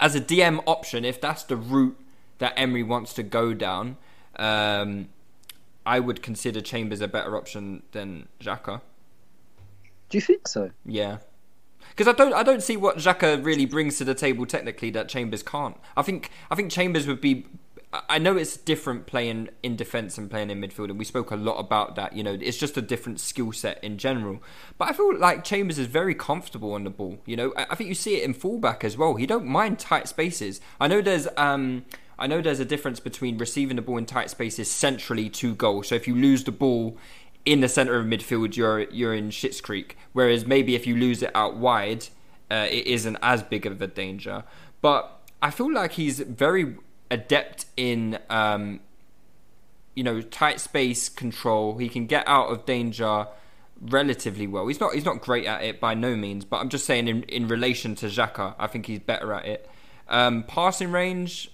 [0.00, 1.98] as a DM option, if that's the route
[2.38, 3.96] that Emery wants to go down,
[4.36, 5.08] um,
[5.86, 8.80] I would consider Chambers a better option than Xhaka.
[10.08, 10.70] Do you think so?
[10.84, 11.18] Yeah.
[11.90, 15.08] Because I don't, I don't see what Xhaka really brings to the table technically that
[15.08, 15.76] Chambers can't.
[15.96, 17.46] I think, I think Chambers would be.
[18.08, 21.36] I- know it's different playing in defence and playing in midfield, and we spoke a
[21.36, 22.14] lot about that.
[22.14, 24.42] You know, it's just a different skill set in general.
[24.78, 27.18] But I feel like Chambers is very comfortable on the ball.
[27.26, 29.14] You know, I, I think you see it in fullback as well.
[29.16, 30.60] He don't mind tight spaces.
[30.80, 31.84] I know there's, um,
[32.18, 35.82] I know there's a difference between receiving the ball in tight spaces centrally to goal.
[35.82, 36.96] So if you lose the ball
[37.44, 39.96] in the centre of midfield, you're you're in shits creek.
[40.12, 42.06] Whereas maybe if you lose it out wide,
[42.50, 44.44] uh, it isn't as big of a danger.
[44.80, 46.76] But I feel like he's very
[47.10, 48.80] adept in, um,
[49.94, 51.78] you know, tight space control.
[51.78, 53.26] He can get out of danger
[53.80, 54.66] relatively well.
[54.66, 57.22] He's not he's not great at it by no means, but I'm just saying in
[57.24, 59.68] in relation to Xhaka, I think he's better at it.
[60.08, 61.50] Um, passing range,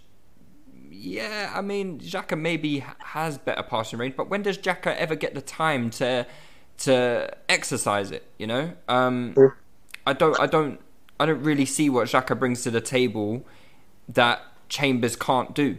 [0.90, 5.34] yeah, I mean, Xhaka maybe has better passing range, but when does Xhaka ever get
[5.34, 6.26] the time to
[6.78, 8.26] to exercise it?
[8.38, 9.34] You know, um,
[10.06, 10.80] I don't, I don't,
[11.18, 13.46] I don't really see what Xhaka brings to the table
[14.08, 15.76] that Chambers can't do.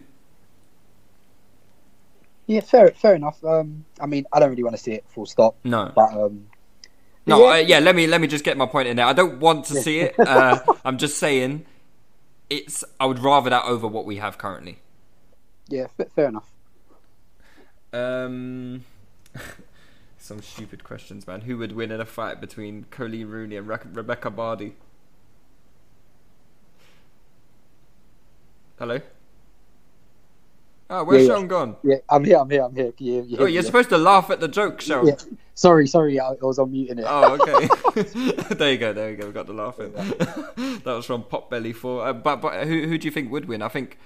[2.46, 3.44] Yeah, fair, fair enough.
[3.44, 5.56] Um, I mean, I don't really want to see it full stop.
[5.64, 5.92] No.
[5.96, 6.48] but um,
[7.26, 7.46] No, Yeah.
[7.46, 7.52] yeah.
[7.54, 9.06] Uh, yeah, let me let me just get my point in there.
[9.06, 10.16] I don't want to see it.
[10.20, 11.66] Uh, I'm just saying,
[12.50, 12.84] it's.
[13.00, 14.80] I would rather that over what we have currently.
[15.70, 16.50] yeah, fa- fair enough.
[17.94, 18.84] Um,
[20.18, 21.42] some stupid questions, man.
[21.42, 24.74] Who would win in a fight between Colleen Rooney and Re- Rebekah Vardy?
[28.82, 29.00] Hello.
[30.90, 31.40] Oh, where's Yeah, yeah.
[31.40, 31.76] Seun gone?
[31.84, 32.38] Yeah, I'm here.
[32.40, 32.64] I'm here.
[32.64, 32.92] I'm here.
[32.98, 35.08] You, you Oh, you're supposed to laugh at the joke, Seun.
[35.08, 35.36] Yeah.
[35.54, 36.20] Sorry, sorry.
[36.20, 37.06] I, I was on mute in it.
[37.08, 37.68] Oh, okay.
[38.56, 38.92] there you go.
[38.92, 39.28] There you go.
[39.28, 39.92] We got the laugh in.
[40.80, 42.08] that was from Potbelly Four.
[42.08, 43.62] Uh, but but who who do you think would win?
[43.62, 44.00] I think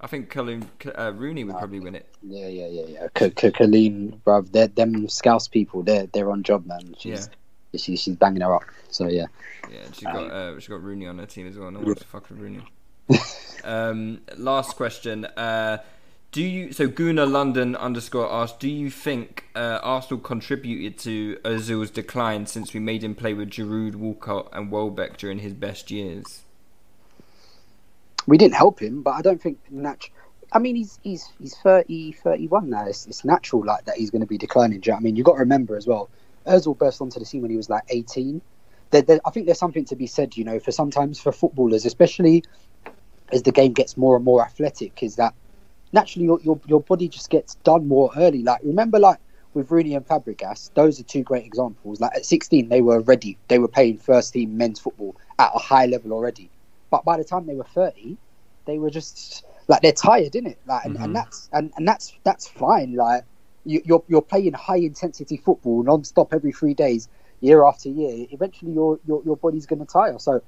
[0.00, 2.06] I think Colin uh, Rooney would probably win it.
[2.22, 3.08] Yeah, yeah, yeah, yeah.
[3.16, 6.94] K- Colleen, bruv, they're, them Scouse people, they're they're on job, man.
[6.96, 7.28] She's
[7.74, 8.62] she, she's banging her up.
[8.90, 9.26] So yeah,
[9.68, 11.72] Yeah, and she got uh, she got Rooney on her team as well.
[11.72, 12.62] No one wants fuck with Rooney.
[13.64, 15.24] Um, last question.
[15.24, 15.78] Uh,
[16.32, 18.60] do you so Guna London underscore asked?
[18.60, 23.50] Do you think uh, Arsenal contributed to Ozil's decline since we made him play with
[23.50, 26.42] Giroud, Walcott, and Welbeck during his best years?
[28.26, 30.08] we didn't help him, but I don't think nat-
[30.52, 32.86] I mean, he's he's he's 30, 31 now.
[32.86, 34.82] It's, it's natural like that he's going to be declining.
[34.92, 36.10] I mean, you got to remember as well.
[36.46, 38.40] Özil burst onto the scene when he was like eighteen.
[38.90, 41.84] There, there, I think there's something to be said, you know, for sometimes for footballers,
[41.84, 42.42] especially
[43.32, 45.34] as the game gets more and more athletic, is that
[45.92, 48.42] naturally your your, your body just gets done more early.
[48.42, 49.18] Like remember, like
[49.54, 52.00] with Rooney and Fabregas, those are two great examples.
[52.00, 53.36] Like at 16, they were ready.
[53.48, 56.50] They were playing first team men's football at a high level already.
[56.90, 58.16] But by the time they were 30,
[58.66, 60.56] they were just like they're tired, innit?
[60.66, 61.12] Like, and, and mm-hmm.
[61.14, 62.94] that's and, and that's that's fine.
[62.94, 63.24] Like
[63.64, 67.08] you, you're you're playing high intensity football non-stop every three days,
[67.40, 68.26] year after year.
[68.30, 70.18] Eventually, your your, your body's going to tire.
[70.18, 70.42] So,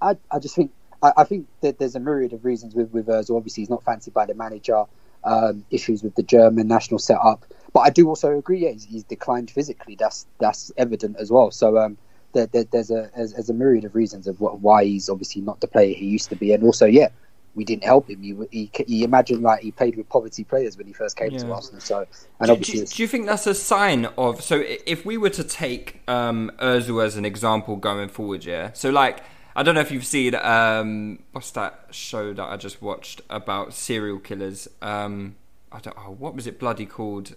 [0.00, 0.72] I I just think
[1.02, 3.36] I, I think that there's a myriad of reasons with with Ozil.
[3.36, 4.84] Obviously, he's not fancied by the manager.
[5.22, 7.44] Um, issues with the German national setup,
[7.74, 8.60] but I do also agree.
[8.60, 9.94] Yeah, he's, he's declined physically.
[9.94, 11.50] That's that's evident as well.
[11.50, 11.98] So um,
[12.32, 15.42] there, there, there's a there's, there's a myriad of reasons of what, why he's obviously
[15.42, 17.08] not the player he used to be, and also yeah,
[17.54, 18.22] we didn't help him.
[18.22, 21.46] You he, he imagined like he played with poverty players when he first came to
[21.46, 21.52] Yeah.
[21.52, 21.82] Arsenal.
[21.82, 22.06] So
[22.38, 25.28] and Do, obviously do, do you think that's a sign of so if we were
[25.30, 28.72] to take um Özil as an example going forward, yeah?
[28.72, 29.22] So like
[29.54, 33.74] I don't know if you've seen um what's that show that I just watched about
[33.74, 34.68] serial killers?
[34.80, 35.36] Um
[35.72, 37.34] I don't oh what was it bloody called?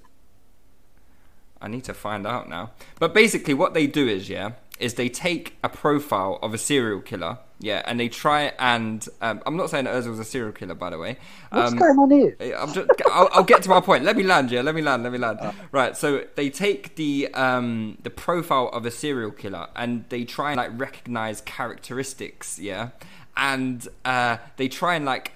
[1.61, 2.71] I need to find out now.
[2.99, 6.99] But basically what they do is, yeah, is they take a profile of a serial
[6.99, 10.89] killer, yeah, and they try and um, I'm not saying Özil's a serial killer by
[10.89, 11.17] the way.
[11.49, 12.35] what's Um, going on here?
[12.59, 14.03] I'm just, I'll, I'll get to my point.
[14.03, 14.61] Let me land, yeah.
[14.61, 15.03] Let me land.
[15.03, 15.39] Let me land.
[15.71, 15.95] Right.
[15.97, 20.57] So they take the um the profile of a serial killer and they try and
[20.57, 22.89] like recognize characteristics, yeah,
[23.37, 25.31] and uh, they try and like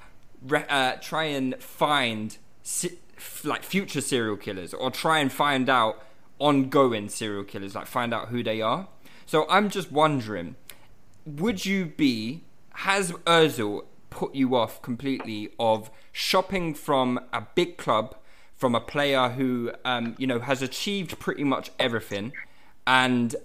[0.46, 5.70] re- uh, try and find si- f- like future serial killers or try and find
[5.70, 6.04] out
[6.40, 8.88] ongoing serial killers, like find out who they are.
[9.26, 10.56] So I'm just wondering
[11.28, 18.16] would you be has Özil put you off completely of shopping from a big club
[18.56, 22.34] from a player who um, you know has achieved pretty much everything?
[22.86, 23.36] And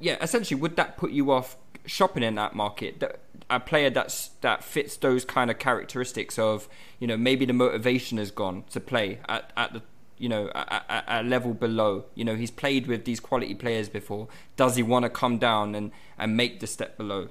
[0.00, 3.00] yeah essentially would that put you off shopping in that market?
[3.00, 6.68] That, a player that's that fits those kind of characteristics of
[6.98, 9.82] you know maybe the motivation has gone to play at, at the
[10.18, 12.04] you know, a, a, a level below.
[12.14, 14.28] You know, he's played with these quality players before.
[14.56, 17.28] Does he want to come down and, and make the step below?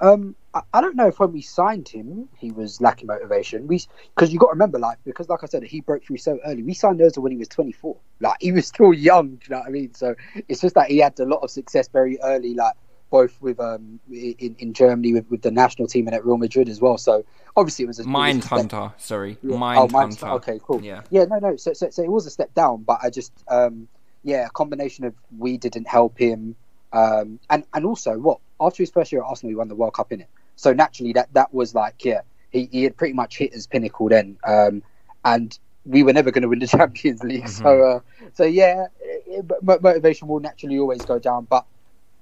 [0.00, 3.68] Um, I, I don't know if when we signed him, he was lacking motivation.
[3.68, 3.80] We
[4.14, 6.62] because you got to remember, like because like I said, he broke through so early.
[6.62, 7.96] We signed Özil when he was 24.
[8.20, 9.40] Like he was still young.
[9.42, 9.94] You know what I mean?
[9.94, 10.14] So
[10.48, 12.54] it's just that he had a lot of success very early.
[12.54, 12.74] Like
[13.12, 16.68] both with um in, in Germany with, with the national team and at Real Madrid
[16.68, 16.96] as well.
[16.98, 17.24] So
[17.56, 19.38] obviously it was a it was a Mind step- Hunter, sorry.
[19.42, 19.58] Yeah.
[19.58, 20.36] Mind oh, Mind's- Hunter.
[20.36, 20.82] Okay, cool.
[20.82, 21.02] Yeah.
[21.10, 21.56] yeah, no, no.
[21.56, 23.86] So, so, so it was a step down, but I just, um,
[24.24, 26.56] yeah, a combination of we didn't help him,
[26.94, 29.94] um, and and also what after his first year at Arsenal, he won the World
[29.94, 30.28] Cup in it.
[30.56, 34.08] So naturally, that that was like, yeah, he, he had pretty much hit his pinnacle
[34.08, 34.82] then, um,
[35.24, 37.48] and we were never going to win the Champions League.
[37.48, 38.00] So, uh,
[38.32, 41.66] so yeah, it, mo- motivation will naturally always go down, but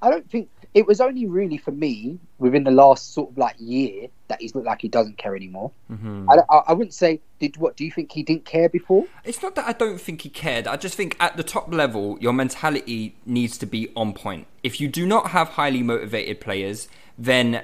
[0.02, 3.56] I don't think it was only really for me within the last sort of like
[3.58, 5.72] year that he's looked like he doesn't care anymore.
[5.90, 6.30] Mm-hmm.
[6.30, 7.20] I, I, I wouldn't say.
[7.38, 7.76] Did what?
[7.76, 9.06] Do you think he didn't care before?
[9.24, 10.66] It's not that I don't think he cared.
[10.66, 14.46] I just think at the top level, your mentality needs to be on point.
[14.62, 16.88] If you do not have highly motivated players,
[17.18, 17.62] then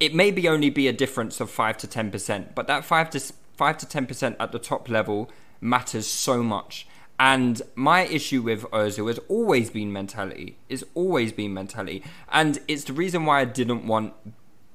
[0.00, 2.54] it may be only be a difference of five to ten percent.
[2.54, 3.20] But that five to
[3.56, 5.30] five to ten percent at the top level
[5.60, 6.86] matters so much.
[7.22, 10.56] And my issue with Ozil has always been mentality.
[10.68, 12.02] It's always been mentality,
[12.32, 14.14] and it's the reason why I didn't want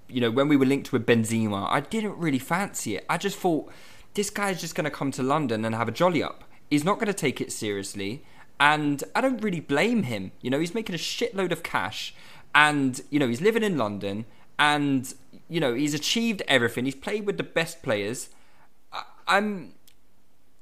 [0.10, 3.06] you know, when we were linked with Benzema, I didn't really fancy it.
[3.10, 3.70] I just thought
[4.14, 6.44] this guy's just going to come to London and have a jolly up.
[6.70, 8.24] He's not going to take it seriously.
[8.60, 10.32] And I don't really blame him.
[10.42, 12.16] You know, he's making a shitload of cash
[12.56, 14.26] and, you know, he's living in London
[14.58, 15.14] and,
[15.50, 16.86] you know, he's achieved everything.
[16.86, 18.30] He's played with the best players.
[18.92, 19.74] I, I'm.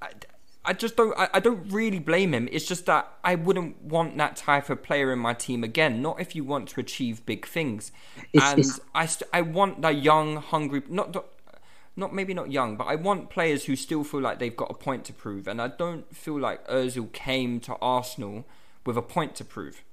[0.02, 0.10] I,
[0.66, 1.18] I just don't.
[1.18, 2.50] I, I don't really blame him.
[2.52, 6.02] It's just that I wouldn't want that type of player in my team again.
[6.02, 7.92] Not if you want to achieve big things.
[8.34, 10.82] It's- and it's- I, st- I want the young, hungry.
[10.90, 11.26] Not, not,
[11.96, 14.74] not maybe not young, but I want players who still feel like they've got a
[14.74, 15.48] point to prove.
[15.48, 18.46] And I don't feel like Özil came to Arsenal
[18.86, 19.84] with a point to prove.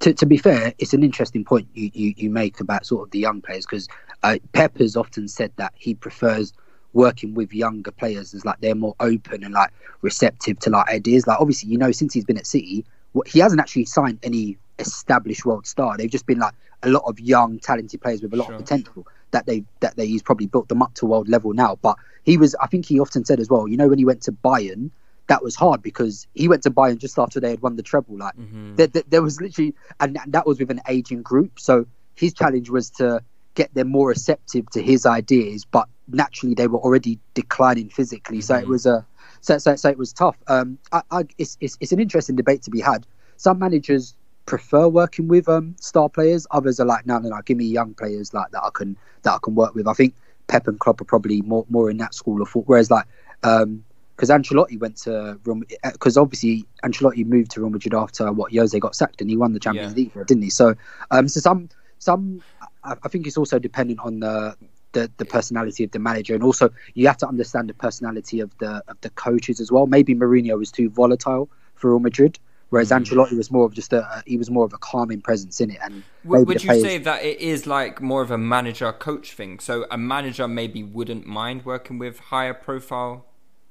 [0.00, 3.10] to, to be fair, it's an interesting point you, you, you make about sort of
[3.10, 3.88] the young players because
[4.22, 6.52] uh, Pep has often said that he prefers
[6.92, 9.70] working with younger players is like they're more open and like
[10.02, 11.26] receptive to like ideas.
[11.26, 12.84] Like obviously, you know, since he's been at City,
[13.26, 15.96] he hasn't actually signed any established world star.
[15.96, 18.54] They've just been like a lot of young, talented players with a lot Sure.
[18.54, 21.76] of potential that they that they he's probably built them up to world level now.
[21.80, 23.68] But he was, I think, he often said as well.
[23.68, 24.90] You know, when he went to Bayern
[25.28, 28.16] that was hard because he went to Bayern just after they had won the treble.
[28.16, 28.76] Like mm-hmm.
[28.76, 31.60] there, there, there was literally, and that was with an aging group.
[31.60, 33.22] So his challenge was to
[33.54, 38.40] get them more receptive to his ideas, but naturally they were already declining physically.
[38.40, 39.06] So it was a,
[39.40, 40.36] so, so, so it was tough.
[40.48, 43.06] Um, I, I, it's, it's it's an interesting debate to be had.
[43.36, 44.14] Some managers
[44.46, 46.46] prefer working with um star players.
[46.50, 49.34] Others are like, no, no, no, give me young players like that I can that
[49.34, 49.86] I can work with.
[49.86, 50.14] I think
[50.48, 52.64] Pep and Klopp are probably more more in that school of thought.
[52.66, 53.06] Whereas like
[53.42, 53.84] um
[54.16, 55.60] because Ancelotti went to Real
[55.92, 59.52] because obviously Ancelotti moved to Real Madrid after what Jose got sacked and he won
[59.52, 59.96] the Champions Yeah.
[59.96, 60.50] League, didn't he?
[60.50, 60.74] So,
[61.12, 61.68] um, so some
[62.00, 62.42] some
[62.82, 64.56] I, I think it's also dependent on the,
[64.98, 66.66] the the personality of the manager and also
[66.98, 69.86] you have to understand the personality of the of the coaches as well.
[69.96, 71.44] Maybe Mourinho was too volatile
[71.78, 72.34] for Real Madrid,
[72.70, 72.96] whereas Mm.
[72.98, 74.00] Ancelotti was more of just a
[74.32, 75.80] he was more of a calming presence in it.
[75.86, 75.94] And
[76.24, 79.52] Would you players- say that it is like more of a manager coach thing?
[79.68, 83.14] So a manager maybe wouldn't mind working with higher profile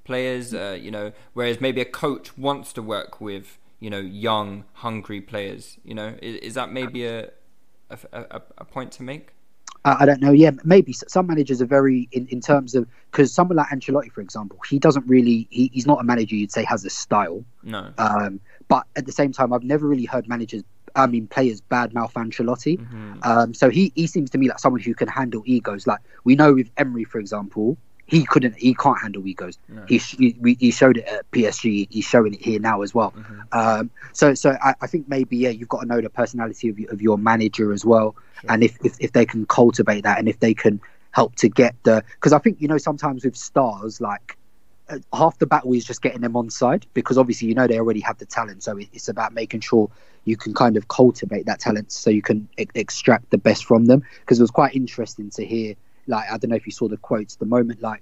[0.09, 1.07] players, uh, you know,
[1.37, 3.47] whereas maybe a coach wants to work with
[3.85, 4.49] you know young,
[4.85, 5.63] hungry players.
[5.89, 7.19] You know, is, is that maybe a
[7.89, 7.97] a,
[8.37, 9.25] a a point to make?
[9.87, 10.31] I I don't know.
[10.31, 14.21] Yeah, maybe some managers are very in, in terms of because someone like Ancelotti, for
[14.21, 17.43] example, he doesn't really he, he's not a manager you'd say has a style.
[17.63, 17.91] No.
[17.97, 20.63] Um, but at the same time, I've never really heard managers,
[20.95, 22.77] I mean players, badmouth Ancelotti.
[22.77, 23.19] Mm-hmm.
[23.23, 25.87] Um, so he he seems to me like someone who can handle egos.
[25.87, 27.77] Like we know with Emery, for example,
[28.07, 29.57] he couldn't, he can't handle egos.
[29.87, 31.87] He, he he showed it at PSG.
[31.91, 33.13] He's showing it here now as well.
[33.51, 36.79] Um, so so I, I think maybe yeah, you've got to know the personality of,
[36.79, 38.15] your- of your manager as well,
[38.49, 40.79] and if, if if they can cultivate that, and if they can
[41.11, 44.37] help to get the because I think you know sometimes with stars like
[44.89, 47.77] uh, half the battle is just getting them on side because obviously you know they
[47.79, 49.89] already have the talent so it, it's about making sure
[50.25, 53.85] you can kind of cultivate that talent so you can e- extract the best from
[53.85, 55.75] them because it was quite interesting to hear
[56.07, 58.01] like I don't know if you saw the quotes the moment like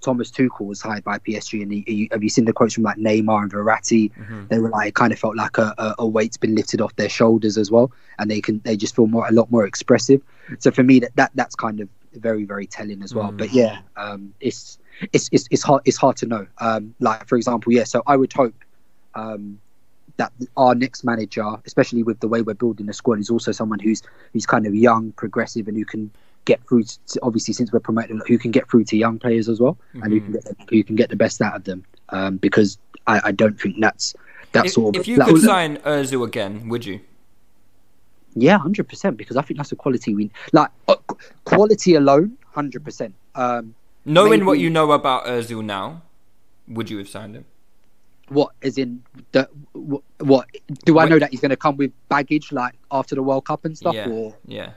[0.00, 2.84] Thomas Tuchel was hired by PSG and he, he- have you seen the quotes from
[2.84, 4.12] like Neymar and Verratti?
[4.48, 6.94] They were like it kind of felt like a, a, a weight's been lifted off
[6.96, 10.22] their shoulders as well and they can they just feel more a lot more expressive.
[10.60, 13.32] So for me that, that that's kind of very very telling as well.
[13.32, 14.78] But yeah um it's
[15.12, 16.46] it's it's, it's hard it's hard to know.
[16.58, 18.54] Um like for example yeah so i would hope
[19.16, 19.58] um
[20.16, 23.78] that our next manager especially with the way we're building the squad is also someone
[23.78, 26.10] who's who's kind of young progressive and who can
[26.44, 29.60] get through to, obviously since we're promoting who can get through to young players as
[29.60, 32.78] well and who can get who can get the best out of them um because
[33.06, 34.14] i i don't think that's
[34.52, 37.00] that If, sort of if you could was- sign Özil again, would you?
[38.34, 39.16] Yeah, hundred percent.
[39.16, 40.70] Because I think that's a quality we like.
[40.88, 40.96] uh,
[41.44, 43.14] quality alone, hundred percent.
[43.34, 43.74] Um,
[44.04, 46.02] Knowing what you know about Özil now,
[46.68, 47.44] would you have signed him?
[48.28, 50.46] what is in the what, what
[50.84, 53.64] do I know that he's going to come with baggage like after the World Cup
[53.64, 53.94] and stuff?
[53.94, 54.70] yeah, Or yeah.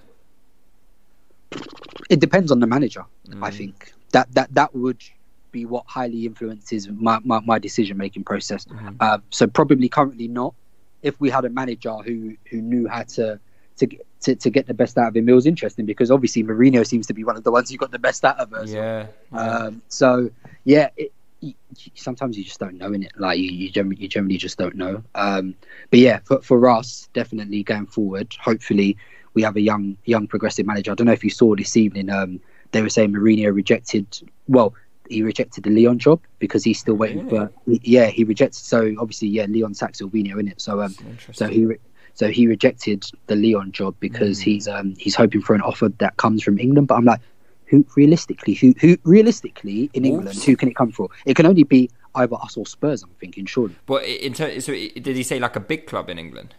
[2.09, 3.05] It depends on the manager.
[3.41, 3.53] I Mm.
[3.57, 5.01] think that that that would
[5.51, 8.65] be what highly influences my my, my decision making process.
[8.65, 8.95] Mm-hmm.
[8.99, 10.53] Uh, so probably currently not.
[11.01, 13.39] If we had a manager who who knew how to
[13.77, 16.43] to get to, to get the best out of him, it was interesting because obviously
[16.43, 18.69] Mourinho seems to be one of the ones who got the best out of us.
[18.71, 19.39] Yeah, yeah.
[19.39, 20.29] Um, so
[20.63, 21.53] yeah, it, you-
[21.95, 23.11] sometimes you just don't know in it.
[23.17, 25.03] Like you, you generally, you generally just don't know.
[25.15, 25.55] Um,
[25.89, 28.95] but yeah, for for us, definitely going forward, hopefully
[29.33, 30.91] we have a young young progressive manager.
[30.91, 32.09] I don't know if you saw this evening.
[32.09, 32.39] Um,
[32.71, 34.07] they were saying Mourinho rejected.
[34.47, 34.73] Well,
[35.09, 37.51] he rejected the Lyon job because he's still waiting for.
[37.65, 38.59] Yeah, he rejected.
[38.59, 40.61] So obviously, yeah, Lyon sacks Sylvinho in it.
[40.61, 40.95] So um,
[41.31, 41.65] so he.
[41.65, 41.79] Re-
[42.15, 46.17] so he rejected the Lyon job because he's um he's hoping for an offer that
[46.17, 46.87] comes from England.
[46.87, 47.21] But I'm like,
[47.65, 50.45] who realistically, who who realistically in England, Wolves?
[50.45, 51.07] who can it come from?
[51.25, 53.01] It can only be either us or Spurs.
[53.01, 53.75] I'm thinking, surely.
[53.87, 56.53] But in ter- so did he say like a big club in England?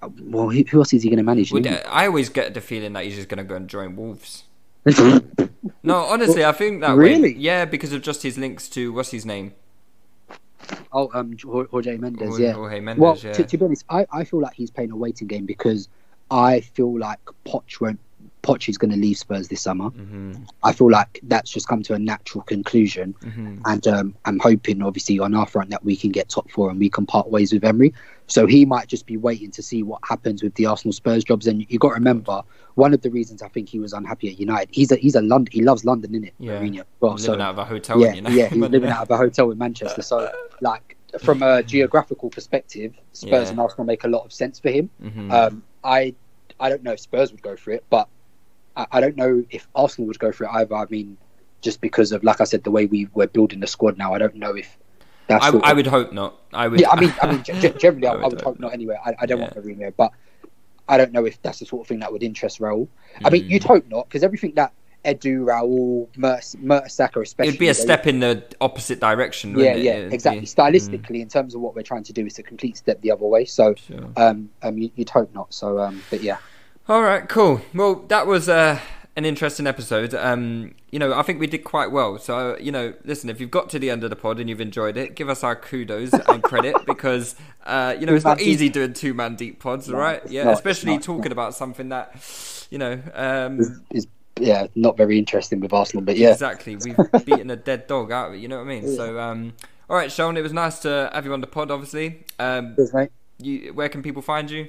[0.00, 1.52] Well, who, who else is he going to manage?
[1.52, 4.44] I always get the feeling that he's just going to go and join Wolves.
[5.82, 7.34] No, honestly, I think that Really?
[7.34, 7.38] way.
[7.38, 9.54] Yeah, because of just his links to what's his name.
[10.92, 12.52] Oh, um, Jorge Mendes, Jorge- yeah.
[12.52, 13.32] Jorge Mendes, well, yeah.
[13.32, 15.88] To, to be honest, I, I feel like he's playing a waiting game because
[16.30, 18.00] I feel like Poch won't.
[18.42, 19.90] Poch is going to leave Spurs this summer.
[19.90, 20.34] Mm-hmm.
[20.62, 23.14] I feel like that's just come to a natural conclusion,
[23.64, 26.78] and um, I'm hoping, obviously, on our front that we can get top four and
[26.78, 27.92] we can part ways with Emery.
[28.26, 31.46] So he might just be waiting to see what happens with the Arsenal Spurs jobs.
[31.46, 32.42] And you got to remember,
[32.74, 35.22] one of the reasons I think he was unhappy at United, he's a he's a
[35.22, 36.32] London, he loves London, innit?
[36.38, 36.60] Yeah.
[36.60, 36.84] Mourinho.
[37.00, 38.28] Well, Living so- out of a hotel, yeah, know.
[38.30, 40.02] yeah, he's living out of a hotel in Manchester.
[40.02, 40.30] So,
[40.60, 43.38] like, from a geographical perspective, Spurs Yeah.
[43.40, 43.50] Mm-hmm.
[43.52, 44.90] and Arsenal make a lot of sense for him.
[45.30, 46.14] Um, I,
[46.60, 48.08] I don't know if Spurs would go for it, but
[48.78, 50.74] I, I don't know if Arsenal would go for it either.
[50.74, 51.18] I mean,
[51.60, 54.18] just because of, like I said, the way we were building the squad now, I
[54.18, 54.78] don't know if
[55.26, 55.44] that's.
[55.44, 56.36] I, I would hope not.
[56.54, 56.80] I would.
[56.80, 57.42] yeah, I mean, I mean,
[57.78, 58.72] generally, I, I would hope hope not.
[58.72, 59.62] Anyway, I, I don't want Yeah.
[59.62, 60.12] Mourinho, but
[60.88, 62.88] I don't know if that's the sort of thing that would interest Raul.
[63.24, 63.50] I mean, Mm.
[63.50, 64.72] you'd hope not, because everything that
[65.04, 69.50] Edu, Raul, Mertesacker, especially, It'd be a step in the opposite direction.
[69.50, 69.82] yeah, wouldn't it?
[69.84, 70.40] yeah, It'd exactly.
[70.40, 73.10] be- Stylistically, in terms of what we're trying to do, it's a complete step the
[73.10, 73.44] other way.
[73.44, 74.08] So, Sure.
[74.16, 75.52] um, um, you, you'd hope not.
[75.52, 76.38] So, um, but yeah,
[76.88, 77.60] All right, cool.
[77.74, 78.80] Well, that was uh,
[79.14, 80.14] an interesting episode.
[80.14, 82.18] Um, you know, I think we did quite well.
[82.18, 84.62] So, you know, listen, if you've got to the end of the pod and you've
[84.62, 87.36] enjoyed it, give us our kudos and credit because,
[87.66, 90.22] uh, you know, it's not easy doing two man deep pods, No, right?
[90.30, 94.06] Yeah, not, especially not, talking about something that, you know, um, is
[94.40, 96.02] yeah, not very interesting with Arsenal.
[96.02, 96.76] But yeah, exactly.
[96.76, 98.38] We've beaten a dead dog out of it.
[98.38, 98.96] You know what I mean?
[98.96, 99.52] So, um,
[99.90, 101.70] all right, Seun, it was nice to have you on the pod.
[101.70, 103.10] Obviously, um, Cheers, mate.
[103.42, 104.68] you, where can people find you?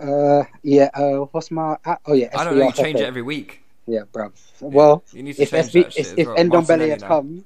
[0.00, 0.90] Uh, yeah.
[0.94, 1.76] Uh, what's my?
[1.84, 2.66] Uh, oh yeah, I don't know.
[2.66, 3.62] You change it every week.
[3.86, 4.32] Yeah, bruv.
[4.60, 6.36] Well, you need to if change SV, that shit if, if well.
[6.36, 7.08] Ndombele Martinelli had now.
[7.08, 7.44] come,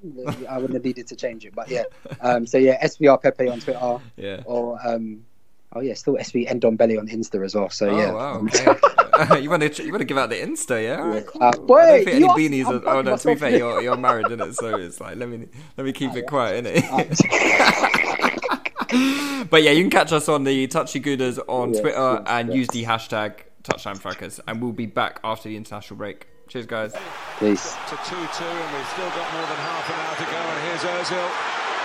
[0.48, 1.54] I wouldn't have needed to change it.
[1.54, 1.84] But yeah,
[2.20, 4.42] um, so yeah, SVR Pepe on Twitter, Yeah.
[4.44, 5.24] or um,
[5.72, 7.70] oh yeah, still SV Ndombele on Insta as well.
[7.70, 8.34] So Oh yeah, wow!
[8.36, 8.76] Um, Okay.
[9.40, 11.00] you want to you want to give out the Insta, yeah?
[11.00, 11.42] All right, cool.
[11.42, 12.66] Uh, I don't think any beanies.
[12.66, 14.54] Are, oh no, to be fair, you're you're married, isn't it?
[14.56, 15.46] So it's like let me
[15.78, 18.42] let me keep it quiet, innit?
[19.50, 22.48] but yeah, you can catch us on the Touchy Gooners on Yeah, Twitter yeah, and
[22.50, 22.54] yeah.
[22.54, 23.32] use the hashtag
[23.62, 26.28] Touchline Fracas, and we'll be back after the international break.
[26.48, 26.94] Cheers, guys.
[27.40, 27.74] Peace.
[27.88, 30.38] to 2 2, and we've still got more than half an hour to go.
[30.38, 31.28] And here's Ozil.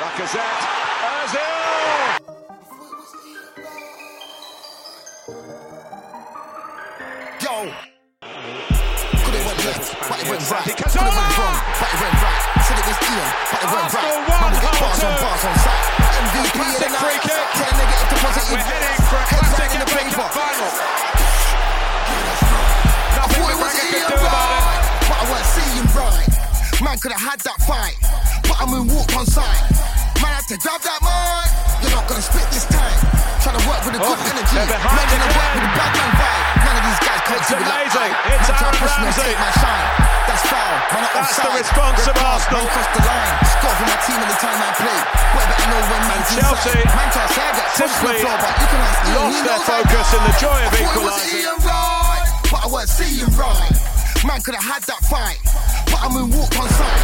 [0.01, 0.67] Lacazette.
[1.01, 1.61] Ozil!
[7.41, 7.73] Yo.
[9.23, 10.63] Could it went left, but it went right.
[10.63, 12.60] Could it went wrong, but it went right.
[12.81, 14.17] It was Ian, but it went right.
[14.25, 15.85] Man, we bars on bars on sight.
[16.17, 17.21] MVP of the night.
[17.21, 18.57] a negative to positive.
[18.57, 20.25] We're heading for a Heads right in the paper.
[20.25, 20.33] I
[23.29, 24.65] thought it was Ian do about it.
[24.65, 26.25] right, but I weren't seeing right.
[26.81, 27.95] Man could have had that fight,
[28.49, 29.61] but I moonwalked on sight.
[30.17, 31.49] Man had to grab that mic.
[31.85, 32.97] You're not gonna spit this time.
[33.45, 34.57] Trying to work with a good Oh, energy.
[34.57, 36.70] Man gonna work with a bad man vibe.
[36.81, 38.11] These guys can't It's it like amazing.
[38.33, 39.37] It's Aaron push me and Ramsey.
[39.37, 39.87] my shine.
[40.25, 40.73] That's foul.
[40.97, 42.65] Not That's the response Red of Arsenal.
[42.73, 43.33] Cross the line.
[43.45, 44.99] Score for my team every time I play.
[45.29, 46.89] Boy, better know when man's Chelsea inside.
[46.97, 49.29] Man try to say I get pushed the simply floor, but you can ask lost
[49.29, 51.57] he their focus in the joy of I thought it was equalising.
[51.61, 53.73] Right, but I weren't seeing right.
[54.25, 55.37] Man could have had that fight,
[55.85, 57.01] but I moonwalked on sight.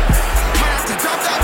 [0.58, 1.40] Man had to grab that.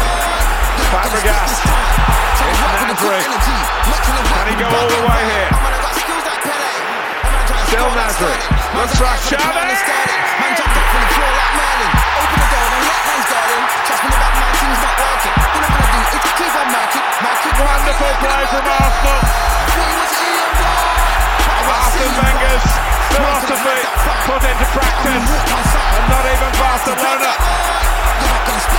[0.74, 1.22] Gonna Fabregas.
[1.22, 2.14] spit this time.
[2.34, 3.62] Trying to work with a good Nasri.
[3.94, 6.03] Not trying to work Can he go all the way here?
[8.93, 9.49] Try Xavi.
[9.49, 10.19] and start it.
[10.38, 11.91] Man jumped up from the floor like Merlin.
[12.21, 13.63] Open the door, don't let man's guarding.
[13.84, 15.34] Trust me, the bad man team's not working.
[15.34, 17.05] All I'm gonna do is keep on marking.
[17.24, 17.53] Marking.
[17.63, 19.19] Wonderful play from Arsenal.
[19.74, 21.01] Thought it was Ian Wright,
[21.41, 22.65] but I weren't Arsene Wenger's
[23.13, 23.80] philosophy
[24.24, 25.28] put into practice.
[25.93, 27.32] And not even Barcelona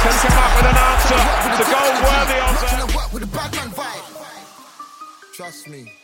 [0.04, 1.20] can come up with an answer
[1.58, 2.86] to goal worthy of them.
[5.34, 6.03] Trust me.